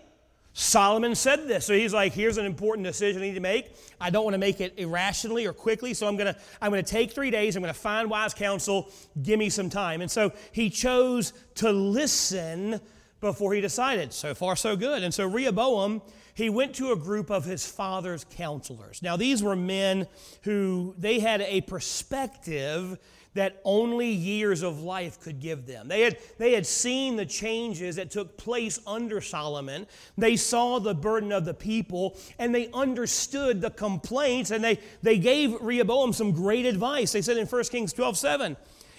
Solomon 0.54 1.14
said 1.14 1.48
this. 1.48 1.64
So 1.64 1.72
he's 1.72 1.94
like, 1.94 2.12
here's 2.12 2.36
an 2.36 2.44
important 2.44 2.86
decision 2.86 3.22
I 3.22 3.26
need 3.26 3.34
to 3.34 3.40
make. 3.40 3.74
I 4.00 4.10
don't 4.10 4.24
want 4.24 4.34
to 4.34 4.38
make 4.38 4.60
it 4.60 4.74
irrationally 4.76 5.46
or 5.46 5.52
quickly, 5.52 5.94
so 5.94 6.06
I'm 6.06 6.16
going 6.16 6.34
to 6.34 6.40
I'm 6.60 6.70
going 6.70 6.84
to 6.84 6.90
take 6.90 7.12
3 7.12 7.30
days. 7.30 7.56
I'm 7.56 7.62
going 7.62 7.72
to 7.72 7.80
find 7.80 8.10
wise 8.10 8.34
counsel. 8.34 8.90
Give 9.22 9.38
me 9.38 9.48
some 9.48 9.70
time. 9.70 10.02
And 10.02 10.10
so 10.10 10.32
he 10.52 10.68
chose 10.68 11.32
to 11.56 11.72
listen 11.72 12.80
before 13.20 13.54
he 13.54 13.60
decided. 13.60 14.12
So 14.12 14.34
far 14.34 14.56
so 14.56 14.76
good. 14.76 15.02
And 15.02 15.14
so 15.14 15.26
Rehoboam, 15.26 16.02
he 16.34 16.50
went 16.50 16.74
to 16.74 16.92
a 16.92 16.96
group 16.96 17.30
of 17.30 17.44
his 17.44 17.64
father's 17.64 18.26
counselors. 18.36 19.00
Now 19.02 19.16
these 19.16 19.42
were 19.42 19.56
men 19.56 20.06
who 20.42 20.94
they 20.98 21.20
had 21.20 21.40
a 21.42 21.62
perspective 21.62 22.98
that 23.34 23.60
only 23.64 24.08
years 24.08 24.62
of 24.62 24.82
life 24.82 25.18
could 25.20 25.40
give 25.40 25.66
them. 25.66 25.88
They 25.88 26.02
had, 26.02 26.18
they 26.38 26.52
had 26.52 26.66
seen 26.66 27.16
the 27.16 27.24
changes 27.24 27.96
that 27.96 28.10
took 28.10 28.36
place 28.36 28.78
under 28.86 29.20
Solomon. 29.20 29.86
They 30.18 30.36
saw 30.36 30.78
the 30.78 30.94
burden 30.94 31.32
of 31.32 31.44
the 31.44 31.54
people 31.54 32.18
and 32.38 32.54
they 32.54 32.68
understood 32.72 33.60
the 33.60 33.70
complaints 33.70 34.50
and 34.50 34.62
they, 34.62 34.80
they 35.02 35.18
gave 35.18 35.60
Rehoboam 35.60 36.12
some 36.12 36.32
great 36.32 36.66
advice. 36.66 37.12
They 37.12 37.22
said 37.22 37.38
in 37.38 37.46
1 37.46 37.64
Kings 37.64 37.92
12 37.92 38.18
7, 38.18 38.56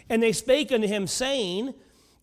and 0.10 0.24
they 0.24 0.34
spake 0.34 0.72
unto 0.72 0.88
him, 0.88 1.08
saying, 1.08 1.74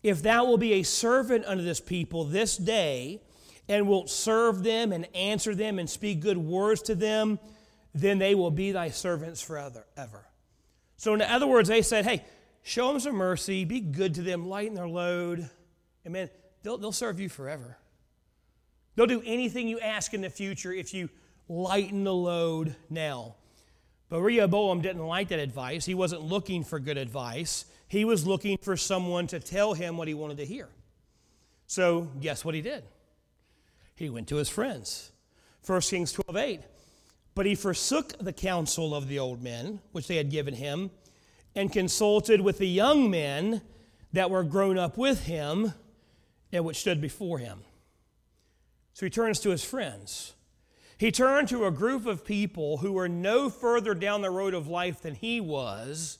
If 0.03 0.21
thou 0.21 0.45
wilt 0.45 0.59
be 0.59 0.73
a 0.73 0.83
servant 0.83 1.45
unto 1.45 1.63
this 1.63 1.79
people 1.79 2.25
this 2.25 2.57
day, 2.57 3.21
and 3.67 3.87
wilt 3.87 4.09
serve 4.09 4.63
them 4.63 4.91
and 4.91 5.07
answer 5.15 5.55
them 5.55 5.79
and 5.79 5.89
speak 5.89 6.19
good 6.19 6.37
words 6.37 6.81
to 6.81 6.95
them, 6.95 7.39
then 7.93 8.19
they 8.19 8.35
will 8.35 8.51
be 8.51 8.71
thy 8.71 8.89
servants 8.89 9.41
forever. 9.41 9.85
Ever. 9.95 10.30
So, 11.01 11.15
in 11.15 11.21
other 11.23 11.47
words, 11.47 11.67
they 11.67 11.81
said, 11.81 12.05
hey, 12.05 12.23
show 12.61 12.89
them 12.89 12.99
some 12.99 13.15
mercy, 13.15 13.65
be 13.65 13.79
good 13.79 14.13
to 14.13 14.21
them, 14.21 14.47
lighten 14.47 14.75
their 14.75 14.87
load, 14.87 15.49
and 16.05 16.13
man, 16.13 16.29
they'll, 16.61 16.77
they'll 16.77 16.91
serve 16.91 17.19
you 17.19 17.27
forever. 17.27 17.79
They'll 18.95 19.07
do 19.07 19.23
anything 19.25 19.67
you 19.67 19.79
ask 19.79 20.13
in 20.13 20.21
the 20.21 20.29
future 20.29 20.71
if 20.71 20.93
you 20.93 21.09
lighten 21.49 22.03
the 22.03 22.13
load 22.13 22.75
now. 22.87 23.33
But 24.09 24.21
Rehoboam 24.21 24.81
didn't 24.81 25.07
like 25.07 25.29
that 25.29 25.39
advice. 25.39 25.85
He 25.85 25.95
wasn't 25.95 26.21
looking 26.21 26.63
for 26.63 26.79
good 26.79 26.99
advice. 26.99 27.65
He 27.87 28.05
was 28.05 28.27
looking 28.27 28.59
for 28.59 28.77
someone 28.77 29.25
to 29.25 29.39
tell 29.39 29.73
him 29.73 29.97
what 29.97 30.07
he 30.07 30.13
wanted 30.13 30.37
to 30.37 30.45
hear. 30.45 30.69
So, 31.65 32.11
guess 32.21 32.45
what 32.45 32.53
he 32.53 32.61
did? 32.61 32.83
He 33.95 34.11
went 34.11 34.27
to 34.27 34.35
his 34.35 34.49
friends. 34.49 35.11
1 35.65 35.81
Kings 35.81 36.11
12 36.11 36.37
8. 36.37 36.61
But 37.33 37.45
he 37.45 37.55
forsook 37.55 38.17
the 38.19 38.33
counsel 38.33 38.93
of 38.93 39.07
the 39.07 39.19
old 39.19 39.41
men, 39.41 39.79
which 39.91 40.07
they 40.07 40.17
had 40.17 40.29
given 40.29 40.53
him, 40.53 40.91
and 41.55 41.71
consulted 41.71 42.41
with 42.41 42.57
the 42.57 42.67
young 42.67 43.09
men 43.09 43.61
that 44.13 44.29
were 44.29 44.43
grown 44.43 44.77
up 44.77 44.97
with 44.97 45.25
him 45.25 45.73
and 46.51 46.65
which 46.65 46.77
stood 46.79 46.99
before 46.99 47.37
him. 47.37 47.61
So 48.93 49.05
he 49.05 49.09
turns 49.09 49.39
to 49.41 49.49
his 49.49 49.63
friends. 49.63 50.33
He 50.97 51.11
turned 51.11 51.47
to 51.47 51.65
a 51.65 51.71
group 51.71 52.05
of 52.05 52.25
people 52.25 52.77
who 52.77 52.91
were 52.91 53.09
no 53.09 53.49
further 53.49 53.93
down 53.93 54.21
the 54.21 54.29
road 54.29 54.53
of 54.53 54.67
life 54.67 55.01
than 55.01 55.15
he 55.15 55.41
was 55.41 56.19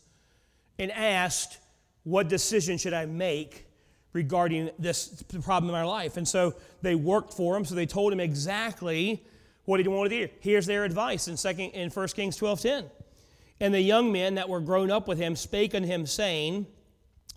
and 0.79 0.91
asked, 0.91 1.59
What 2.03 2.29
decision 2.29 2.77
should 2.77 2.93
I 2.93 3.05
make 3.05 3.67
regarding 4.13 4.71
this 4.79 5.23
problem 5.43 5.69
in 5.69 5.73
my 5.73 5.83
life? 5.83 6.17
And 6.17 6.27
so 6.27 6.55
they 6.81 6.95
worked 6.95 7.33
for 7.33 7.55
him, 7.55 7.65
so 7.65 7.75
they 7.75 7.85
told 7.85 8.11
him 8.11 8.19
exactly 8.19 9.23
what 9.65 9.77
did 9.77 9.85
he 9.85 9.89
want 9.89 10.09
to 10.09 10.15
hear? 10.15 10.29
Here's 10.39 10.65
their 10.65 10.83
advice 10.83 11.27
in 11.27 11.37
second 11.37 11.71
in 11.71 11.89
1 11.89 12.07
Kings 12.09 12.37
12:10. 12.37 12.89
And 13.59 13.73
the 13.73 13.81
young 13.81 14.11
men 14.11 14.35
that 14.35 14.49
were 14.49 14.59
grown 14.59 14.89
up 14.89 15.07
with 15.07 15.19
him 15.19 15.35
spake 15.35 15.75
unto 15.75 15.87
him, 15.87 16.07
saying, 16.07 16.65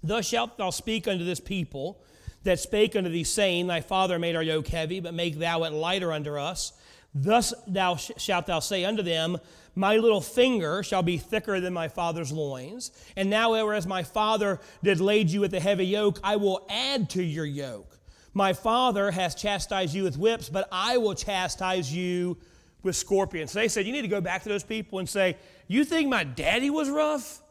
Thus 0.02 0.26
shalt 0.26 0.56
thou 0.56 0.70
speak 0.70 1.06
unto 1.06 1.22
this 1.24 1.38
people 1.38 2.00
that 2.44 2.58
spake 2.58 2.96
unto 2.96 3.10
thee, 3.10 3.24
saying, 3.24 3.66
Thy 3.66 3.82
father 3.82 4.18
made 4.18 4.34
our 4.34 4.42
yoke 4.42 4.68
heavy, 4.68 5.00
but 5.00 5.12
make 5.12 5.38
thou 5.38 5.64
it 5.64 5.72
lighter 5.72 6.12
unto 6.12 6.36
us. 6.36 6.72
Thus 7.14 7.52
thou 7.66 7.96
sh- 7.96 8.12
shalt 8.16 8.46
thou 8.46 8.58
say 8.58 8.84
unto 8.84 9.02
them, 9.02 9.38
My 9.74 9.96
little 9.96 10.22
finger 10.22 10.82
shall 10.82 11.02
be 11.02 11.18
thicker 11.18 11.60
than 11.60 11.74
my 11.74 11.88
father's 11.88 12.32
loins. 12.32 12.90
And 13.16 13.28
now, 13.28 13.52
whereas 13.52 13.86
my 13.86 14.02
father 14.02 14.60
did 14.82 15.00
laid 15.00 15.30
you 15.30 15.40
with 15.40 15.52
a 15.52 15.60
heavy 15.60 15.86
yoke, 15.86 16.20
I 16.24 16.36
will 16.36 16.66
add 16.70 17.10
to 17.10 17.22
your 17.22 17.46
yoke. 17.46 17.93
My 18.34 18.52
father 18.52 19.12
has 19.12 19.36
chastised 19.36 19.94
you 19.94 20.02
with 20.02 20.18
whips, 20.18 20.48
but 20.48 20.68
I 20.72 20.96
will 20.96 21.14
chastise 21.14 21.92
you 21.92 22.36
with 22.82 22.96
scorpions. 22.96 23.52
They 23.52 23.68
said, 23.68 23.86
You 23.86 23.92
need 23.92 24.02
to 24.02 24.08
go 24.08 24.20
back 24.20 24.42
to 24.42 24.48
those 24.48 24.64
people 24.64 24.98
and 24.98 25.08
say, 25.08 25.36
You 25.68 25.84
think 25.84 26.08
my 26.08 26.24
daddy 26.24 26.70
was 26.70 26.90
rough? 26.90 27.40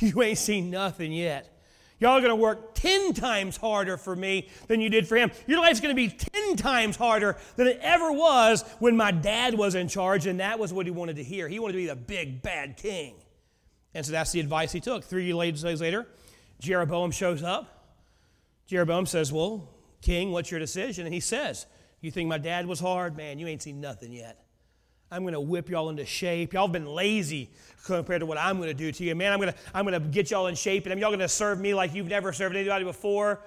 You 0.00 0.20
ain't 0.20 0.36
seen 0.36 0.68
nothing 0.68 1.12
yet. 1.12 1.56
Y'all 2.00 2.18
are 2.18 2.20
going 2.20 2.30
to 2.30 2.36
work 2.36 2.74
10 2.74 3.14
times 3.14 3.56
harder 3.56 3.96
for 3.96 4.14
me 4.14 4.48
than 4.66 4.80
you 4.80 4.90
did 4.90 5.08
for 5.08 5.16
him. 5.16 5.30
Your 5.46 5.60
life's 5.60 5.80
going 5.80 5.94
to 5.94 5.96
be 5.96 6.08
10 6.08 6.56
times 6.56 6.96
harder 6.96 7.36
than 7.54 7.68
it 7.68 7.78
ever 7.80 8.12
was 8.12 8.62
when 8.80 8.96
my 8.96 9.12
dad 9.12 9.54
was 9.54 9.74
in 9.76 9.88
charge, 9.88 10.26
and 10.26 10.40
that 10.40 10.58
was 10.58 10.72
what 10.72 10.84
he 10.84 10.92
wanted 10.92 11.16
to 11.16 11.22
hear. 11.22 11.48
He 11.48 11.58
wanted 11.58 11.74
to 11.74 11.78
be 11.78 11.86
the 11.86 11.96
big, 11.96 12.42
bad 12.42 12.76
king. 12.76 13.14
And 13.94 14.04
so 14.04 14.12
that's 14.12 14.32
the 14.32 14.40
advice 14.40 14.72
he 14.72 14.80
took. 14.80 15.04
Three 15.04 15.32
days 15.32 15.80
later, 15.80 16.06
Jeroboam 16.60 17.12
shows 17.12 17.42
up. 17.42 17.94
Jeroboam 18.66 19.06
says, 19.06 19.32
Well, 19.32 19.70
King, 20.00 20.32
what's 20.32 20.50
your 20.50 20.60
decision? 20.60 21.06
And 21.06 21.14
he 21.14 21.20
says, 21.20 21.66
You 22.00 22.10
think 22.10 22.28
my 22.28 22.38
dad 22.38 22.66
was 22.66 22.80
hard? 22.80 23.16
Man, 23.16 23.38
you 23.38 23.46
ain't 23.46 23.62
seen 23.62 23.80
nothing 23.80 24.12
yet. 24.12 24.44
I'm 25.10 25.22
going 25.22 25.34
to 25.34 25.40
whip 25.40 25.68
y'all 25.70 25.88
into 25.88 26.04
shape. 26.04 26.52
Y'all 26.52 26.66
have 26.66 26.72
been 26.72 26.86
lazy 26.86 27.50
compared 27.84 28.20
to 28.20 28.26
what 28.26 28.38
I'm 28.38 28.56
going 28.56 28.68
to 28.68 28.74
do 28.74 28.90
to 28.90 29.04
you. 29.04 29.14
Man, 29.14 29.32
I'm 29.32 29.38
going 29.38 29.52
to, 29.52 29.58
I'm 29.72 29.86
going 29.86 30.00
to 30.00 30.08
get 30.08 30.30
y'all 30.30 30.48
in 30.48 30.56
shape, 30.56 30.84
and 30.84 30.92
I'm 30.92 30.98
y'all 30.98 31.10
going 31.10 31.20
to 31.20 31.28
serve 31.28 31.60
me 31.60 31.74
like 31.74 31.94
you've 31.94 32.08
never 32.08 32.32
served 32.32 32.56
anybody 32.56 32.84
before. 32.84 33.40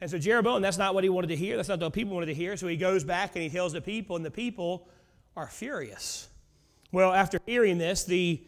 And 0.00 0.10
so 0.10 0.18
Jeroboam, 0.18 0.62
that's 0.62 0.78
not 0.78 0.94
what 0.94 1.04
he 1.04 1.10
wanted 1.10 1.28
to 1.28 1.36
hear. 1.36 1.56
That's 1.56 1.68
not 1.68 1.78
what 1.80 1.86
the 1.86 1.90
people 1.90 2.14
wanted 2.14 2.26
to 2.26 2.34
hear. 2.34 2.56
So 2.56 2.66
he 2.66 2.76
goes 2.76 3.04
back 3.04 3.32
and 3.34 3.42
he 3.42 3.50
tells 3.50 3.72
the 3.72 3.80
people, 3.80 4.16
and 4.16 4.24
the 4.24 4.30
people 4.30 4.88
are 5.36 5.46
furious. 5.46 6.28
Well, 6.92 7.12
after 7.12 7.40
hearing 7.46 7.78
this, 7.78 8.04
the 8.04 8.42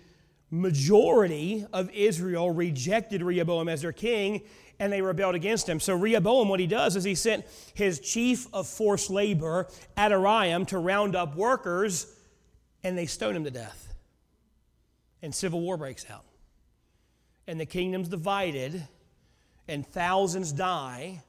majority 0.55 1.67
of 1.73 1.91
Israel 1.91 2.51
rejected 2.51 3.23
Rehoboam 3.23 3.69
as 3.69 3.83
their 3.83 3.93
king, 3.93 4.43
and 4.79 4.93
they 4.93 5.03
rebelled 5.03 5.35
against 5.35 5.69
him. 5.69 5.81
So 5.81 5.95
Rehoboam, 5.97 6.49
what 6.49 6.61
he 6.61 6.67
does 6.67 6.95
is 6.95 7.03
he 7.03 7.17
sent 7.17 7.45
his 7.75 7.99
chief 7.99 8.47
of 8.55 8.69
forced 8.69 9.11
labor, 9.11 9.67
Adoniram, 9.97 10.67
to 10.69 10.79
round 10.79 11.17
up 11.17 11.35
workers, 11.35 12.07
and 12.85 12.97
they 12.97 13.07
stone 13.07 13.35
him 13.35 13.45
to 13.45 13.51
death. 13.51 13.95
And 15.23 15.35
civil 15.35 15.61
war 15.61 15.77
breaks 15.77 16.07
out. 16.09 16.25
And 17.49 17.59
the 17.59 17.67
kingdom's 17.67 18.09
divided, 18.09 18.87
and 19.67 19.87
thousands 19.87 20.53
die, 20.53 21.23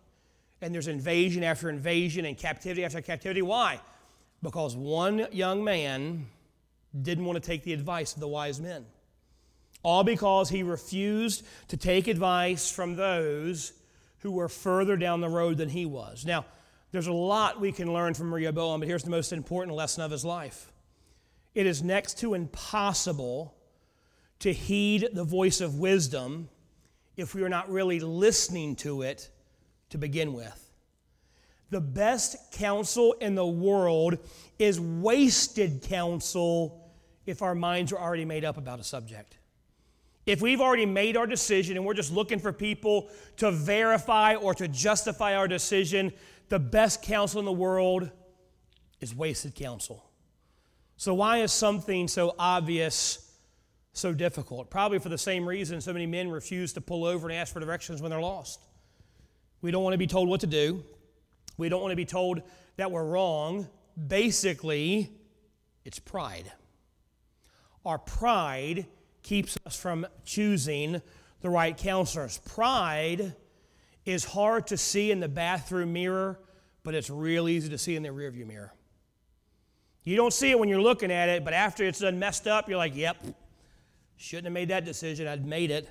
and 0.61 0.73
there's 0.73 0.87
invasion 0.87 1.43
after 1.43 1.69
invasion 1.69 2.25
and 2.25 2.37
captivity 2.37 2.85
after 2.85 3.01
captivity. 3.01 3.41
Why? 3.41 3.79
Because 4.43 4.75
one 4.75 5.27
young 5.31 5.63
man 5.63 6.27
didn't 7.01 7.25
want 7.25 7.41
to 7.41 7.45
take 7.45 7.63
the 7.63 7.73
advice 7.73 8.13
of 8.13 8.19
the 8.19 8.27
wise 8.27 8.61
men 8.61 8.85
all 9.85 10.03
because 10.03 10.49
he 10.49 10.63
refused 10.63 11.45
to 11.67 11.77
take 11.77 12.07
advice 12.07 12.71
from 12.71 12.95
those 12.95 13.71
who 14.19 14.31
were 14.31 14.49
further 14.49 14.97
down 14.97 15.21
the 15.21 15.29
road 15.29 15.57
than 15.57 15.69
he 15.69 15.85
was. 15.85 16.25
Now, 16.25 16.45
there's 16.91 17.05
a 17.05 17.13
lot 17.13 17.61
we 17.61 17.71
can 17.71 17.93
learn 17.93 18.15
from 18.15 18.33
Rehoboam, 18.33 18.79
but 18.79 18.89
here's 18.89 19.03
the 19.03 19.11
most 19.11 19.31
important 19.31 19.77
lesson 19.77 20.01
of 20.01 20.09
his 20.09 20.25
life 20.25 20.71
it 21.53 21.67
is 21.67 21.83
next 21.83 22.17
to 22.19 22.33
impossible 22.33 23.55
to 24.39 24.51
heed 24.51 25.07
the 25.13 25.23
voice 25.23 25.61
of 25.61 25.79
wisdom 25.79 26.49
if 27.15 27.35
we 27.35 27.43
are 27.43 27.49
not 27.49 27.69
really 27.69 27.99
listening 27.99 28.75
to 28.77 29.03
it 29.03 29.29
to 29.91 29.99
begin 29.99 30.33
with. 30.33 30.61
The 31.69 31.79
best 31.79 32.51
counsel 32.53 33.13
in 33.21 33.35
the 33.35 33.45
world 33.45 34.17
is 34.57 34.79
wasted 34.79 35.83
counsel 35.83 36.91
if 37.27 37.43
our 37.43 37.55
minds 37.55 37.93
are 37.93 37.99
already 37.99 38.25
made 38.25 38.43
up 38.43 38.57
about 38.57 38.79
a 38.79 38.83
subject. 38.83 39.37
If 40.25 40.41
we've 40.41 40.61
already 40.61 40.85
made 40.85 41.17
our 41.17 41.27
decision 41.27 41.77
and 41.77 41.85
we're 41.85 41.93
just 41.93 42.11
looking 42.11 42.39
for 42.39 42.51
people 42.51 43.09
to 43.37 43.51
verify 43.51 44.35
or 44.35 44.55
to 44.55 44.67
justify 44.67 45.35
our 45.35 45.47
decision, 45.47 46.11
the 46.49 46.59
best 46.59 47.03
counsel 47.03 47.39
in 47.39 47.45
the 47.45 47.51
world 47.51 48.09
is 49.01 49.13
wasted 49.13 49.53
counsel. 49.53 50.09
So, 50.97 51.13
why 51.13 51.39
is 51.39 51.51
something 51.51 52.07
so 52.07 52.33
obvious 52.39 53.33
so 53.93 54.13
difficult? 54.13 54.69
Probably 54.69 54.97
for 54.97 55.09
the 55.09 55.17
same 55.17 55.47
reason 55.47 55.79
so 55.81 55.93
many 55.93 56.07
men 56.07 56.29
refuse 56.29 56.73
to 56.73 56.81
pull 56.81 57.05
over 57.05 57.27
and 57.27 57.37
ask 57.37 57.53
for 57.53 57.59
directions 57.59 58.01
when 58.01 58.09
they're 58.09 58.21
lost. 58.21 58.61
We 59.61 59.71
don't 59.71 59.83
want 59.83 59.93
to 59.93 59.99
be 59.99 60.07
told 60.07 60.29
what 60.29 60.41
to 60.41 60.47
do, 60.47 60.83
we 61.57 61.69
don't 61.69 61.81
want 61.81 61.91
to 61.91 61.97
be 61.97 62.05
told 62.05 62.41
that 62.77 62.91
we're 62.91 63.05
wrong. 63.05 63.67
Basically, 64.07 65.11
it's 65.85 65.99
pride. 65.99 66.51
Our 67.85 67.99
pride 67.99 68.87
keeps 69.25 69.57
us 69.65 69.75
from 69.75 70.05
choosing 70.23 71.01
the 71.41 71.49
right 71.49 71.75
counselors. 71.75 72.37
Pride 72.37 73.35
is 74.05 74.23
hard 74.23 74.67
to 74.67 74.77
see 74.77 75.09
in 75.09 75.19
the 75.19 75.27
bathroom 75.27 75.93
mirror, 75.93 76.39
but 76.83 76.93
it's 76.93 77.09
real 77.09 77.49
easy 77.49 77.67
to 77.69 77.77
see 77.77 77.95
in 77.95 78.03
the 78.03 78.09
rearview 78.09 78.45
mirror. 78.45 78.71
You 80.03 80.15
don't 80.15 80.31
see 80.31 80.51
it 80.51 80.59
when 80.59 80.69
you're 80.69 80.81
looking 80.81 81.11
at 81.11 81.27
it, 81.27 81.43
but 81.43 81.55
after 81.55 81.83
it's 81.83 81.99
done 81.99 82.19
messed 82.19 82.45
up, 82.45 82.69
you're 82.69 82.77
like, 82.77 82.95
yep, 82.95 83.17
shouldn't 84.15 84.45
have 84.45 84.53
made 84.53 84.67
that 84.69 84.85
decision. 84.85 85.27
I'd 85.27 85.43
made 85.43 85.71
it 85.71 85.89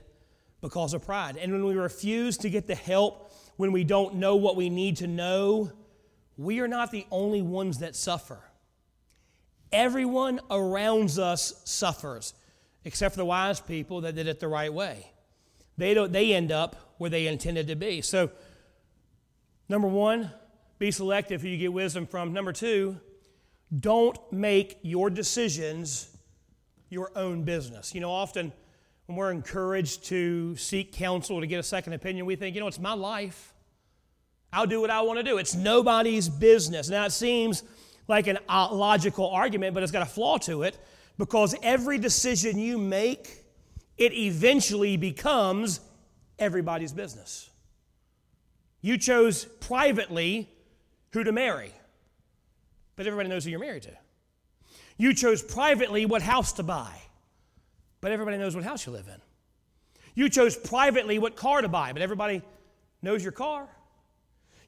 because 0.60 0.94
of 0.94 1.04
pride. 1.04 1.36
And 1.36 1.50
when 1.50 1.64
we 1.66 1.74
refuse 1.74 2.38
to 2.38 2.48
get 2.48 2.68
the 2.68 2.76
help 2.76 3.32
when 3.56 3.72
we 3.72 3.82
don't 3.82 4.14
know 4.14 4.36
what 4.36 4.54
we 4.54 4.70
need 4.70 4.98
to 4.98 5.08
know, 5.08 5.72
we 6.36 6.60
are 6.60 6.68
not 6.68 6.92
the 6.92 7.04
only 7.10 7.42
ones 7.42 7.78
that 7.78 7.96
suffer. 7.96 8.38
Everyone 9.72 10.40
around 10.52 11.18
us 11.18 11.60
suffers, 11.64 12.34
except 12.84 13.14
for 13.14 13.18
the 13.18 13.24
wise 13.24 13.60
people 13.60 14.02
that 14.02 14.14
did 14.14 14.26
it 14.26 14.40
the 14.40 14.48
right 14.48 14.72
way. 14.72 15.10
They, 15.76 15.94
don't, 15.94 16.12
they 16.12 16.34
end 16.34 16.52
up 16.52 16.94
where 16.98 17.10
they 17.10 17.26
intended 17.26 17.68
to 17.68 17.76
be. 17.76 18.00
So, 18.00 18.30
number 19.68 19.88
one, 19.88 20.30
be 20.78 20.90
selective 20.90 21.42
who 21.42 21.48
you 21.48 21.58
get 21.58 21.72
wisdom 21.72 22.06
from. 22.06 22.32
Number 22.32 22.52
two, 22.52 23.00
don't 23.76 24.18
make 24.32 24.78
your 24.82 25.10
decisions 25.10 26.16
your 26.90 27.10
own 27.16 27.42
business. 27.42 27.94
You 27.94 28.00
know, 28.00 28.10
often 28.10 28.52
when 29.06 29.16
we're 29.16 29.32
encouraged 29.32 30.04
to 30.06 30.56
seek 30.56 30.92
counsel 30.92 31.40
to 31.40 31.46
get 31.46 31.58
a 31.58 31.64
second 31.64 31.94
opinion, 31.94 32.26
we 32.26 32.36
think, 32.36 32.54
you 32.54 32.60
know, 32.60 32.68
it's 32.68 32.78
my 32.78 32.94
life. 32.94 33.52
I'll 34.52 34.66
do 34.66 34.80
what 34.80 34.90
I 34.90 35.02
want 35.02 35.18
to 35.18 35.24
do. 35.24 35.38
It's 35.38 35.54
nobody's 35.54 36.28
business. 36.28 36.88
Now, 36.88 37.04
it 37.06 37.10
seems 37.10 37.64
like 38.06 38.28
an 38.28 38.38
uh, 38.48 38.72
logical 38.72 39.28
argument, 39.30 39.74
but 39.74 39.82
it's 39.82 39.90
got 39.90 40.02
a 40.02 40.10
flaw 40.10 40.38
to 40.38 40.62
it 40.62 40.78
because 41.18 41.54
every 41.62 41.98
decision 41.98 42.58
you 42.58 42.78
make, 42.78 43.44
it 43.96 44.12
eventually 44.12 44.96
becomes 44.96 45.80
everybody's 46.38 46.92
business. 46.92 47.50
You 48.80 48.98
chose 48.98 49.44
privately 49.44 50.48
who 51.12 51.24
to 51.24 51.32
marry, 51.32 51.72
but 52.96 53.06
everybody 53.06 53.28
knows 53.28 53.44
who 53.44 53.50
you're 53.50 53.60
married 53.60 53.84
to. 53.84 53.92
You 54.96 55.14
chose 55.14 55.42
privately 55.42 56.06
what 56.06 56.22
house 56.22 56.52
to 56.54 56.62
buy, 56.62 56.92
but 58.00 58.12
everybody 58.12 58.36
knows 58.36 58.54
what 58.54 58.64
house 58.64 58.86
you 58.86 58.92
live 58.92 59.08
in. 59.08 59.20
You 60.14 60.28
chose 60.28 60.56
privately 60.56 61.18
what 61.18 61.34
car 61.36 61.62
to 61.62 61.68
buy, 61.68 61.92
but 61.92 62.02
everybody 62.02 62.42
knows 63.02 63.22
your 63.22 63.32
car. 63.32 63.68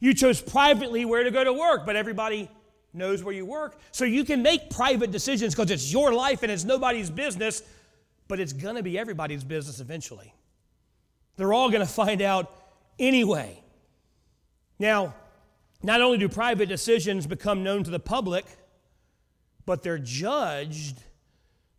You 0.00 0.14
chose 0.14 0.40
privately 0.40 1.04
where 1.04 1.22
to 1.22 1.30
go 1.30 1.44
to 1.44 1.52
work, 1.52 1.87
but 1.87 1.96
everybody 1.96 2.50
knows 2.96 3.22
where 3.22 3.35
you 3.35 3.44
work. 3.44 3.78
So 3.92 4.04
you 4.04 4.24
can 4.24 4.42
make 4.42 4.70
private 4.70 5.11
decisions 5.11 5.54
because 5.54 5.70
it's 5.70 5.92
your 5.92 6.12
life 6.12 6.42
and 6.42 6.50
it's 6.50 6.64
nobody's 6.64 7.11
business, 7.11 7.62
but 8.28 8.40
it's 8.40 8.52
going 8.52 8.76
to 8.76 8.82
be 8.82 8.98
everybody's 8.98 9.44
business 9.44 9.80
eventually. 9.80 10.35
They're 11.37 11.52
all 11.52 11.68
going 11.70 11.87
to 11.87 11.92
find 11.92 12.22
out 12.22 12.50
anyway. 12.98 13.62
Now, 14.78 15.14
not 15.82 16.00
only 16.00 16.18
do 16.18 16.28
private 16.28 16.68
decisions 16.68 17.26
become 17.26 17.62
known 17.62 17.85
to 17.85 17.90
the 17.90 18.00
public, 18.00 18.46
but 19.66 19.82
they're 19.82 19.98
judged 19.98 21.02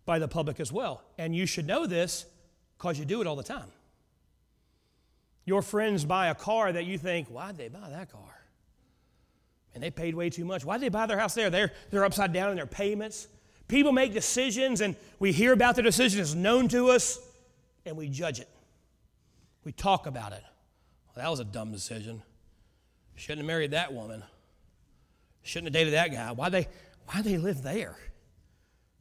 by 0.05 0.19
the 0.19 0.27
public 0.27 0.59
as 0.59 0.71
well. 0.71 1.03
And 1.17 1.35
you 1.35 1.45
should 1.45 1.65
know 1.65 1.85
this 1.85 2.25
because 2.77 2.99
you 2.99 3.05
do 3.05 3.21
it 3.21 3.27
all 3.27 3.35
the 3.35 3.43
time. 3.43 3.71
Your 5.45 5.61
friends 5.61 6.05
buy 6.05 6.27
a 6.27 6.35
car 6.35 6.71
that 6.71 6.85
you 6.85 6.97
think, 6.97 7.29
why'd 7.29 7.57
they 7.57 7.69
buy 7.69 7.89
that 7.89 8.11
car? 8.11 8.36
And 9.77 9.83
they 9.83 9.91
paid 9.91 10.15
way 10.15 10.31
too 10.31 10.43
much. 10.43 10.65
Why 10.65 10.77
did 10.77 10.85
they 10.85 10.89
buy 10.89 11.05
their 11.05 11.19
house 11.19 11.35
there? 11.35 11.51
They're, 11.51 11.71
they're 11.91 12.03
upside 12.03 12.33
down 12.33 12.49
in 12.49 12.55
their 12.55 12.65
payments. 12.65 13.27
People 13.67 13.91
make 13.91 14.11
decisions 14.11 14.81
and 14.81 14.95
we 15.19 15.31
hear 15.31 15.53
about 15.53 15.75
their 15.75 15.83
decision, 15.83 16.19
it's 16.19 16.33
known 16.33 16.67
to 16.69 16.89
us, 16.89 17.19
and 17.85 17.95
we 17.95 18.09
judge 18.09 18.39
it. 18.39 18.49
We 19.63 19.71
talk 19.71 20.07
about 20.07 20.31
it. 20.31 20.41
Well, 21.05 21.23
that 21.23 21.29
was 21.29 21.39
a 21.39 21.43
dumb 21.43 21.71
decision. 21.71 22.23
Shouldn't 23.13 23.41
have 23.41 23.45
married 23.45 23.69
that 23.69 23.93
woman. 23.93 24.23
Shouldn't 25.43 25.67
have 25.67 25.73
dated 25.73 25.93
that 25.93 26.11
guy. 26.11 26.31
Why 26.31 26.49
they 26.49 26.67
why 27.05 27.21
they 27.21 27.37
live 27.37 27.61
there? 27.61 27.99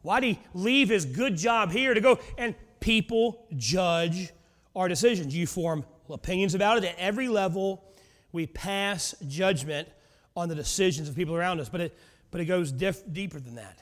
Why'd 0.02 0.24
he 0.24 0.38
leave 0.52 0.90
his 0.90 1.06
good 1.06 1.38
job 1.38 1.70
here 1.72 1.94
to 1.94 2.00
go? 2.02 2.18
And 2.36 2.54
people 2.80 3.46
judge 3.56 4.30
our 4.74 4.88
decisions. 4.88 5.34
You 5.34 5.46
form 5.46 5.86
opinions 6.10 6.54
about 6.54 6.76
it. 6.76 6.84
At 6.84 6.98
every 6.98 7.28
level, 7.28 7.82
we 8.30 8.46
pass 8.46 9.14
judgment 9.26 9.88
on 10.36 10.48
the 10.48 10.54
decisions 10.54 11.08
of 11.08 11.16
people 11.16 11.34
around 11.34 11.60
us, 11.60 11.68
but 11.68 11.80
it, 11.80 11.98
but 12.30 12.40
it 12.40 12.44
goes 12.44 12.70
diff- 12.70 13.02
deeper 13.10 13.40
than 13.40 13.54
that. 13.54 13.78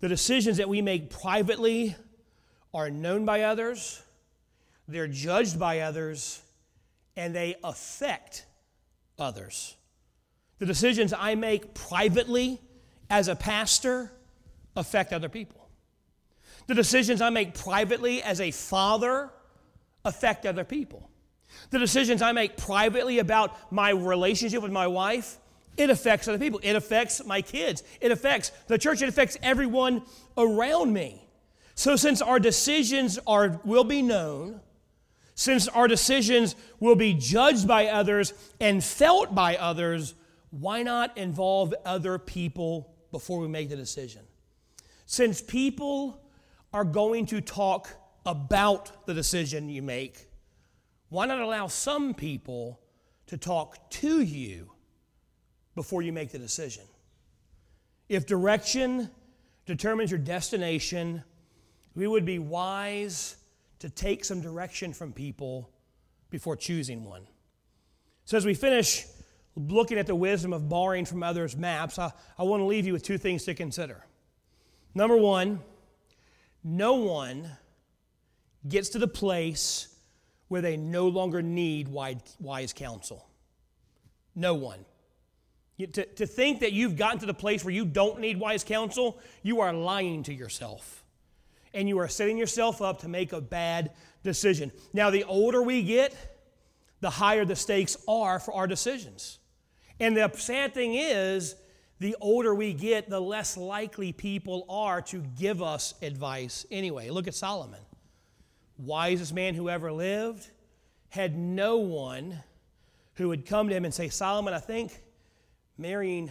The 0.00 0.08
decisions 0.08 0.58
that 0.58 0.68
we 0.68 0.80
make 0.80 1.10
privately 1.10 1.96
are 2.72 2.90
known 2.90 3.24
by 3.24 3.42
others, 3.42 4.02
they're 4.86 5.08
judged 5.08 5.58
by 5.58 5.80
others, 5.80 6.40
and 7.16 7.34
they 7.34 7.56
affect 7.64 8.46
others. 9.18 9.74
The 10.58 10.66
decisions 10.66 11.12
I 11.12 11.34
make 11.34 11.74
privately 11.74 12.60
as 13.10 13.28
a 13.28 13.36
pastor 13.36 14.12
affect 14.76 15.12
other 15.12 15.28
people. 15.28 15.68
The 16.66 16.74
decisions 16.74 17.20
I 17.20 17.30
make 17.30 17.54
privately 17.54 18.22
as 18.22 18.40
a 18.40 18.50
father 18.50 19.30
affect 20.04 20.46
other 20.46 20.64
people. 20.64 21.08
The 21.70 21.78
decisions 21.78 22.22
I 22.22 22.32
make 22.32 22.56
privately 22.56 23.18
about 23.18 23.72
my 23.72 23.90
relationship 23.90 24.62
with 24.62 24.72
my 24.72 24.86
wife, 24.86 25.38
it 25.76 25.90
affects 25.90 26.26
other 26.28 26.38
people. 26.38 26.60
It 26.62 26.76
affects 26.76 27.24
my 27.24 27.42
kids. 27.42 27.82
It 28.00 28.10
affects 28.10 28.50
the 28.66 28.78
church. 28.78 29.02
It 29.02 29.08
affects 29.08 29.36
everyone 29.42 30.02
around 30.36 30.92
me. 30.92 31.28
So 31.74 31.96
since 31.96 32.22
our 32.22 32.38
decisions 32.38 33.18
are 33.26 33.60
will 33.64 33.84
be 33.84 34.00
known, 34.00 34.60
since 35.34 35.68
our 35.68 35.86
decisions 35.86 36.56
will 36.80 36.96
be 36.96 37.12
judged 37.12 37.68
by 37.68 37.88
others 37.88 38.32
and 38.58 38.82
felt 38.82 39.34
by 39.34 39.56
others, 39.56 40.14
why 40.50 40.82
not 40.82 41.16
involve 41.18 41.74
other 41.84 42.18
people 42.18 42.94
before 43.12 43.40
we 43.40 43.48
make 43.48 43.68
the 43.68 43.76
decision? 43.76 44.22
Since 45.04 45.42
people 45.42 46.22
are 46.72 46.84
going 46.84 47.26
to 47.26 47.42
talk 47.42 47.90
about 48.24 49.06
the 49.06 49.12
decision 49.12 49.68
you 49.68 49.82
make, 49.82 50.28
why 51.10 51.26
not 51.26 51.40
allow 51.40 51.66
some 51.66 52.14
people 52.14 52.80
to 53.26 53.36
talk 53.36 53.90
to 53.90 54.22
you 54.22 54.72
before 55.76 56.02
you 56.02 56.12
make 56.12 56.32
the 56.32 56.38
decision? 56.38 56.82
If 58.08 58.26
direction 58.26 59.08
determines 59.66 60.10
your 60.10 60.18
destination, 60.18 61.22
we 61.94 62.08
would 62.08 62.24
be 62.24 62.40
wise 62.40 63.36
to 63.78 63.88
take 63.88 64.24
some 64.24 64.40
direction 64.40 64.92
from 64.92 65.12
people 65.12 65.70
before 66.30 66.56
choosing 66.56 67.04
one. 67.04 67.28
So, 68.24 68.36
as 68.36 68.44
we 68.44 68.54
finish 68.54 69.06
looking 69.54 69.98
at 69.98 70.06
the 70.06 70.14
wisdom 70.14 70.52
of 70.52 70.68
borrowing 70.68 71.04
from 71.04 71.22
others' 71.22 71.56
maps, 71.56 71.98
I, 71.98 72.10
I 72.38 72.42
want 72.42 72.60
to 72.60 72.64
leave 72.64 72.86
you 72.86 72.92
with 72.92 73.02
two 73.02 73.18
things 73.18 73.44
to 73.44 73.54
consider. 73.54 74.04
Number 74.94 75.16
one, 75.16 75.60
no 76.64 76.94
one 76.94 77.50
gets 78.66 78.88
to 78.90 78.98
the 78.98 79.08
place 79.08 79.94
where 80.48 80.60
they 80.60 80.76
no 80.76 81.08
longer 81.08 81.42
need 81.42 81.88
wise 81.88 82.72
counsel. 82.72 83.28
No 84.34 84.54
one. 84.54 84.84
You, 85.76 85.86
to, 85.88 86.06
to 86.06 86.26
think 86.26 86.60
that 86.60 86.72
you've 86.72 86.96
gotten 86.96 87.18
to 87.20 87.26
the 87.26 87.34
place 87.34 87.64
where 87.64 87.74
you 87.74 87.84
don't 87.84 88.20
need 88.20 88.38
wise 88.38 88.64
counsel, 88.64 89.18
you 89.42 89.60
are 89.60 89.72
lying 89.72 90.22
to 90.24 90.34
yourself. 90.34 91.04
And 91.74 91.88
you 91.88 91.98
are 91.98 92.08
setting 92.08 92.38
yourself 92.38 92.80
up 92.80 93.00
to 93.00 93.08
make 93.08 93.32
a 93.32 93.40
bad 93.40 93.90
decision. 94.22 94.72
Now, 94.94 95.10
the 95.10 95.24
older 95.24 95.62
we 95.62 95.82
get, 95.82 96.14
the 97.00 97.10
higher 97.10 97.44
the 97.44 97.56
stakes 97.56 97.96
are 98.08 98.38
for 98.38 98.54
our 98.54 98.66
decisions. 98.66 99.38
And 100.00 100.16
the 100.16 100.30
sad 100.34 100.72
thing 100.72 100.94
is, 100.94 101.54
the 101.98 102.16
older 102.20 102.54
we 102.54 102.72
get, 102.72 103.08
the 103.08 103.20
less 103.20 103.56
likely 103.56 104.12
people 104.12 104.64
are 104.68 105.00
to 105.02 105.22
give 105.38 105.62
us 105.62 105.94
advice 106.02 106.66
anyway. 106.70 107.10
Look 107.10 107.28
at 107.28 107.34
Solomon 107.34 107.80
wisest 108.78 109.32
man 109.32 109.54
who 109.54 109.68
ever 109.68 109.92
lived, 109.92 110.50
had 111.08 111.36
no 111.36 111.78
one 111.78 112.42
who 113.14 113.28
would 113.28 113.46
come 113.46 113.68
to 113.68 113.74
him 113.74 113.84
and 113.84 113.94
say, 113.94 114.08
Solomon, 114.08 114.52
I 114.52 114.58
think 114.58 115.00
marrying 115.78 116.30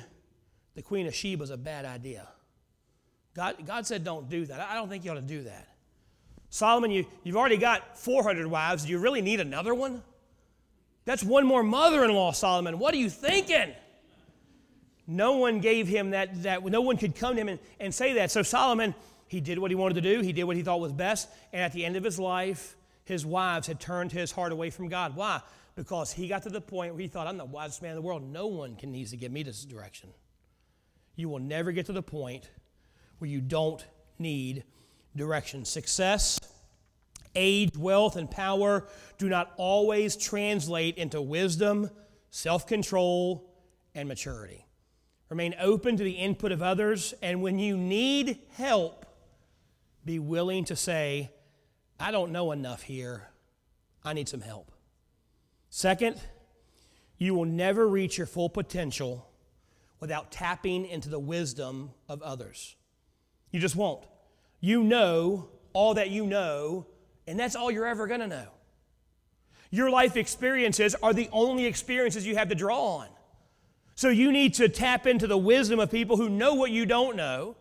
the 0.76 0.82
Queen 0.82 1.08
of 1.08 1.16
Sheba 1.16 1.44
is 1.44 1.50
a 1.50 1.58
bad 1.58 1.86
idea. 1.86 2.28
God, 3.36 3.56
God 3.66 3.86
said, 3.86 4.04
don't 4.04 4.30
do 4.30 4.46
that. 4.46 4.60
I 4.60 4.76
don't 4.76 4.90
think 4.90 5.04
you 5.04 5.12
ought 5.12 5.16
to 5.16 5.22
do 5.22 5.44
that. 5.44 5.68
Solomon, 6.50 6.92
you, 6.92 7.06
you've 7.24 7.36
already 7.36 7.58
got 7.58 7.98
400 7.98 8.48
wives. 8.48 8.86
Do 8.86 8.92
you 8.92 9.00
really 9.00 9.22
need 9.22 9.40
another 9.40 9.74
one? 9.74 10.02
That's 11.04 11.24
one 11.24 11.46
more 11.46 11.64
mother 11.64 12.04
in 12.04 12.14
law, 12.14 12.32
Solomon. 12.32 12.80
What 12.80 12.94
are 12.94 12.98
you 12.98 13.10
thinking? 13.10 13.74
No 15.06 15.38
one 15.38 15.60
gave 15.60 15.88
him 15.88 16.12
that, 16.12 16.44
that 16.44 16.64
no 16.64 16.82
one 16.82 16.98
could 16.98 17.16
come 17.16 17.36
to 17.36 17.42
him 17.42 17.50
and, 17.50 17.60
and 17.80 17.94
say 17.94 18.14
that. 18.14 18.32
So 18.32 18.42
Solomon 18.42 18.96
he 19.28 19.42
did 19.42 19.58
what 19.60 19.72
he 19.72 19.76
wanted 19.76 19.96
to 19.96 20.02
do, 20.02 20.22
he 20.22 20.34
did 20.34 20.44
what 20.44 20.56
he 20.56 20.62
thought 20.62 20.80
was 20.80 20.92
best, 20.92 21.30
and 21.52 21.62
at 21.62 21.74
the 21.74 21.84
end 21.84 21.96
of 21.96 22.04
his 22.04 22.20
life, 22.20 22.76
his 23.06 23.26
wives 23.26 23.68
had 23.68 23.80
turned 23.80 24.12
his 24.12 24.32
heart 24.32 24.52
away 24.52 24.70
from 24.70 24.88
God. 24.88 25.16
Why? 25.16 25.42
Because 25.76 26.14
he 26.14 26.28
got 26.28 26.44
to 26.44 26.50
the 26.50 26.62
point 26.62 26.94
where 26.94 27.02
he 27.02 27.08
thought, 27.08 27.28
I'm 27.28 27.38
the 27.38 27.46
wisest 27.46 27.82
man 27.82 27.92
in 27.92 27.96
the 27.96 28.02
world. 28.02 28.24
No 28.24 28.48
one 28.48 28.76
can 28.76 28.92
needs 28.92 29.12
to 29.12 29.18
give 29.18 29.32
me 29.32 29.44
this 29.44 29.66
direction. 29.66 30.10
You 31.16 31.30
will 31.30 31.40
never 31.40 31.72
get 31.72 31.86
to 31.88 31.94
the 31.94 32.02
point 32.02 32.50
where 33.20 33.30
you 33.30 33.42
don't 33.42 33.86
need 34.18 34.64
direction. 35.16 35.66
Success, 35.66 36.40
age, 37.36 37.76
wealth, 37.78 38.16
and 38.16 38.30
power 38.30 38.88
do 39.18 39.30
not 39.30 39.54
always 39.58 40.16
translate 40.16 40.98
into 40.98 41.22
wisdom, 41.22 41.90
self 42.30 42.68
control, 42.68 43.50
and 43.94 44.08
maturity. 44.08 44.66
Remain 45.30 45.56
open 45.60 45.98
to 45.98 46.04
the 46.04 46.12
input 46.12 46.52
of 46.52 46.62
others, 46.62 47.14
and 47.22 47.42
when 47.42 47.60
you 47.60 47.78
need 47.78 48.40
help, 48.52 49.06
be 50.04 50.20
willing 50.20 50.66
to 50.66 50.76
say, 50.76 51.32
I 52.00 52.12
don't 52.12 52.32
know 52.32 52.52
enough 52.52 52.84
here. 52.84 53.24
I 54.04 54.14
need 54.14 54.30
some 54.30 54.42
help. 54.42 54.72
Second, 55.76 56.16
you 57.18 57.34
will 57.34 57.44
never 57.44 57.86
reach 57.86 58.18
your 58.18 58.28
full 58.28 58.48
potential 58.48 59.28
without 60.00 60.32
tapping 60.32 60.86
into 60.86 61.10
the 61.10 61.20
wisdom 61.20 61.92
of 62.08 62.22
others. 62.22 62.78
You 63.52 63.60
just 63.60 63.76
won't. 63.76 64.06
You 64.62 64.86
know 64.86 65.50
all 65.74 65.96
that 65.96 66.12
you 66.12 66.26
know, 66.26 66.88
and 67.28 67.38
that's 67.38 67.58
all 67.58 67.70
you're 67.70 67.86
ever 67.86 68.08
going 68.08 68.22
to 68.22 68.28
know. 68.28 68.48
Your 69.70 69.90
life 69.90 70.16
experiences 70.16 70.96
are 71.04 71.14
the 71.14 71.28
only 71.34 71.66
experiences 71.66 72.26
you 72.26 72.38
have 72.38 72.48
to 72.48 72.56
draw 72.56 73.00
on. 73.00 73.10
So 73.96 74.08
you 74.08 74.32
need 74.32 74.54
to 74.54 74.70
tap 74.70 75.06
into 75.06 75.28
the 75.28 75.38
wisdom 75.38 75.82
of 75.82 75.92
people 75.92 76.16
who 76.16 76.30
know 76.30 76.54
what 76.54 76.72
you 76.72 76.86
don't 76.86 77.18
know. 77.18 77.58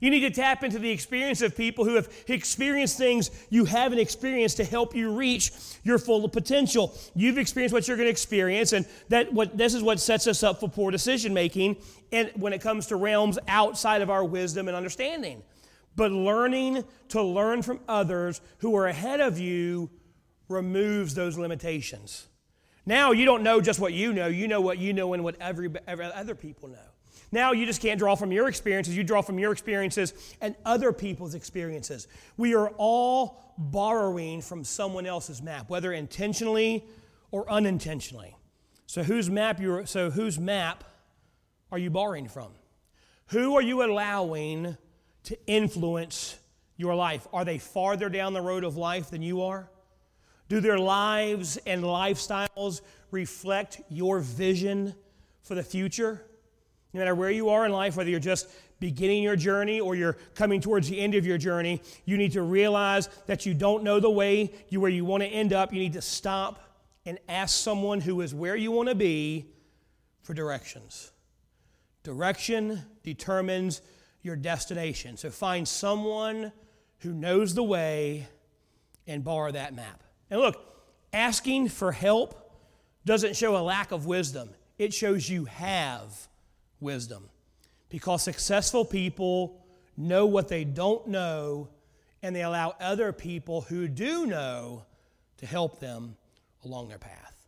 You 0.00 0.10
need 0.10 0.20
to 0.20 0.30
tap 0.30 0.62
into 0.62 0.78
the 0.78 0.90
experience 0.90 1.42
of 1.42 1.56
people 1.56 1.84
who 1.84 1.94
have 1.94 2.08
experienced 2.28 2.98
things 2.98 3.30
you 3.50 3.64
haven't 3.64 3.98
experienced 3.98 4.58
to 4.58 4.64
help 4.64 4.94
you 4.94 5.14
reach 5.14 5.52
your 5.82 5.98
full 5.98 6.28
potential. 6.28 6.94
You've 7.14 7.38
experienced 7.38 7.72
what 7.72 7.88
you're 7.88 7.96
going 7.96 8.06
to 8.06 8.10
experience, 8.10 8.72
and 8.72 8.86
that 9.08 9.32
what 9.32 9.56
this 9.56 9.74
is 9.74 9.82
what 9.82 10.00
sets 10.00 10.26
us 10.26 10.42
up 10.42 10.60
for 10.60 10.68
poor 10.68 10.90
decision 10.90 11.32
making 11.32 11.76
and 12.12 12.30
when 12.36 12.52
it 12.52 12.60
comes 12.60 12.86
to 12.86 12.96
realms 12.96 13.38
outside 13.48 14.02
of 14.02 14.10
our 14.10 14.24
wisdom 14.24 14.68
and 14.68 14.76
understanding. 14.76 15.42
But 15.96 16.12
learning 16.12 16.84
to 17.08 17.22
learn 17.22 17.62
from 17.62 17.80
others 17.88 18.40
who 18.58 18.76
are 18.76 18.86
ahead 18.86 19.20
of 19.20 19.38
you 19.38 19.90
removes 20.48 21.14
those 21.14 21.38
limitations. 21.38 22.28
Now 22.84 23.12
you 23.12 23.24
don't 23.24 23.42
know 23.42 23.60
just 23.60 23.80
what 23.80 23.92
you 23.92 24.12
know, 24.12 24.28
you 24.28 24.46
know 24.46 24.60
what 24.60 24.78
you 24.78 24.92
know 24.92 25.14
and 25.14 25.24
what 25.24 25.36
every, 25.40 25.70
every 25.88 26.04
other 26.04 26.34
people 26.34 26.68
know. 26.68 26.76
Now 27.32 27.52
you 27.52 27.66
just 27.66 27.82
can't 27.82 27.98
draw 27.98 28.14
from 28.14 28.32
your 28.32 28.48
experiences, 28.48 28.96
you 28.96 29.04
draw 29.04 29.22
from 29.22 29.38
your 29.38 29.52
experiences 29.52 30.14
and 30.40 30.54
other 30.64 30.92
people's 30.92 31.34
experiences. 31.34 32.08
We 32.36 32.54
are 32.54 32.68
all 32.76 33.54
borrowing 33.58 34.42
from 34.42 34.64
someone 34.64 35.06
else's 35.06 35.42
map, 35.42 35.68
whether 35.68 35.92
intentionally 35.92 36.84
or 37.30 37.50
unintentionally. 37.50 38.36
So 38.86 39.02
whose 39.02 39.28
map 39.28 39.60
you 39.60 39.84
so 39.86 40.10
whose 40.10 40.38
map 40.38 40.84
are 41.72 41.78
you 41.78 41.90
borrowing 41.90 42.28
from? 42.28 42.52
Who 43.28 43.56
are 43.56 43.62
you 43.62 43.82
allowing 43.82 44.76
to 45.24 45.38
influence 45.46 46.38
your 46.76 46.94
life? 46.94 47.26
Are 47.32 47.44
they 47.44 47.58
farther 47.58 48.08
down 48.08 48.32
the 48.32 48.40
road 48.40 48.62
of 48.62 48.76
life 48.76 49.10
than 49.10 49.22
you 49.22 49.42
are? 49.42 49.68
Do 50.48 50.60
their 50.60 50.78
lives 50.78 51.56
and 51.66 51.82
lifestyles 51.82 52.82
reflect 53.10 53.80
your 53.88 54.20
vision 54.20 54.94
for 55.42 55.56
the 55.56 55.64
future? 55.64 56.24
No 56.96 57.00
matter 57.00 57.14
where 57.14 57.30
you 57.30 57.50
are 57.50 57.66
in 57.66 57.72
life, 57.72 57.94
whether 57.94 58.08
you're 58.08 58.18
just 58.18 58.48
beginning 58.80 59.22
your 59.22 59.36
journey 59.36 59.80
or 59.80 59.94
you're 59.94 60.16
coming 60.34 60.62
towards 60.62 60.88
the 60.88 60.98
end 60.98 61.14
of 61.14 61.26
your 61.26 61.36
journey, 61.36 61.82
you 62.06 62.16
need 62.16 62.32
to 62.32 62.40
realize 62.40 63.10
that 63.26 63.44
you 63.44 63.52
don't 63.52 63.84
know 63.84 64.00
the 64.00 64.08
way 64.08 64.50
you 64.70 64.80
where 64.80 64.90
you 64.90 65.04
want 65.04 65.22
to 65.22 65.28
end 65.28 65.52
up. 65.52 65.74
You 65.74 65.78
need 65.78 65.92
to 65.92 66.00
stop 66.00 66.58
and 67.04 67.18
ask 67.28 67.54
someone 67.54 68.00
who 68.00 68.22
is 68.22 68.34
where 68.34 68.56
you 68.56 68.70
want 68.70 68.88
to 68.88 68.94
be 68.94 69.44
for 70.22 70.32
directions. 70.32 71.12
Direction 72.02 72.80
determines 73.02 73.82
your 74.22 74.34
destination. 74.34 75.18
So 75.18 75.28
find 75.28 75.68
someone 75.68 76.50
who 77.00 77.12
knows 77.12 77.54
the 77.54 77.62
way 77.62 78.26
and 79.06 79.22
borrow 79.22 79.52
that 79.52 79.74
map. 79.74 80.02
And 80.30 80.40
look, 80.40 80.56
asking 81.12 81.68
for 81.68 81.92
help 81.92 82.54
doesn't 83.04 83.36
show 83.36 83.54
a 83.54 83.60
lack 83.60 83.92
of 83.92 84.06
wisdom, 84.06 84.48
it 84.78 84.94
shows 84.94 85.28
you 85.28 85.44
have 85.44 86.26
wisdom. 86.80 87.28
Because 87.88 88.22
successful 88.22 88.84
people 88.84 89.64
know 89.96 90.26
what 90.26 90.48
they 90.48 90.64
don't 90.64 91.06
know, 91.06 91.68
and 92.22 92.34
they 92.34 92.42
allow 92.42 92.74
other 92.80 93.12
people 93.12 93.62
who 93.62 93.88
do 93.88 94.26
know 94.26 94.84
to 95.38 95.46
help 95.46 95.78
them 95.80 96.16
along 96.64 96.88
their 96.88 96.98
path. 96.98 97.35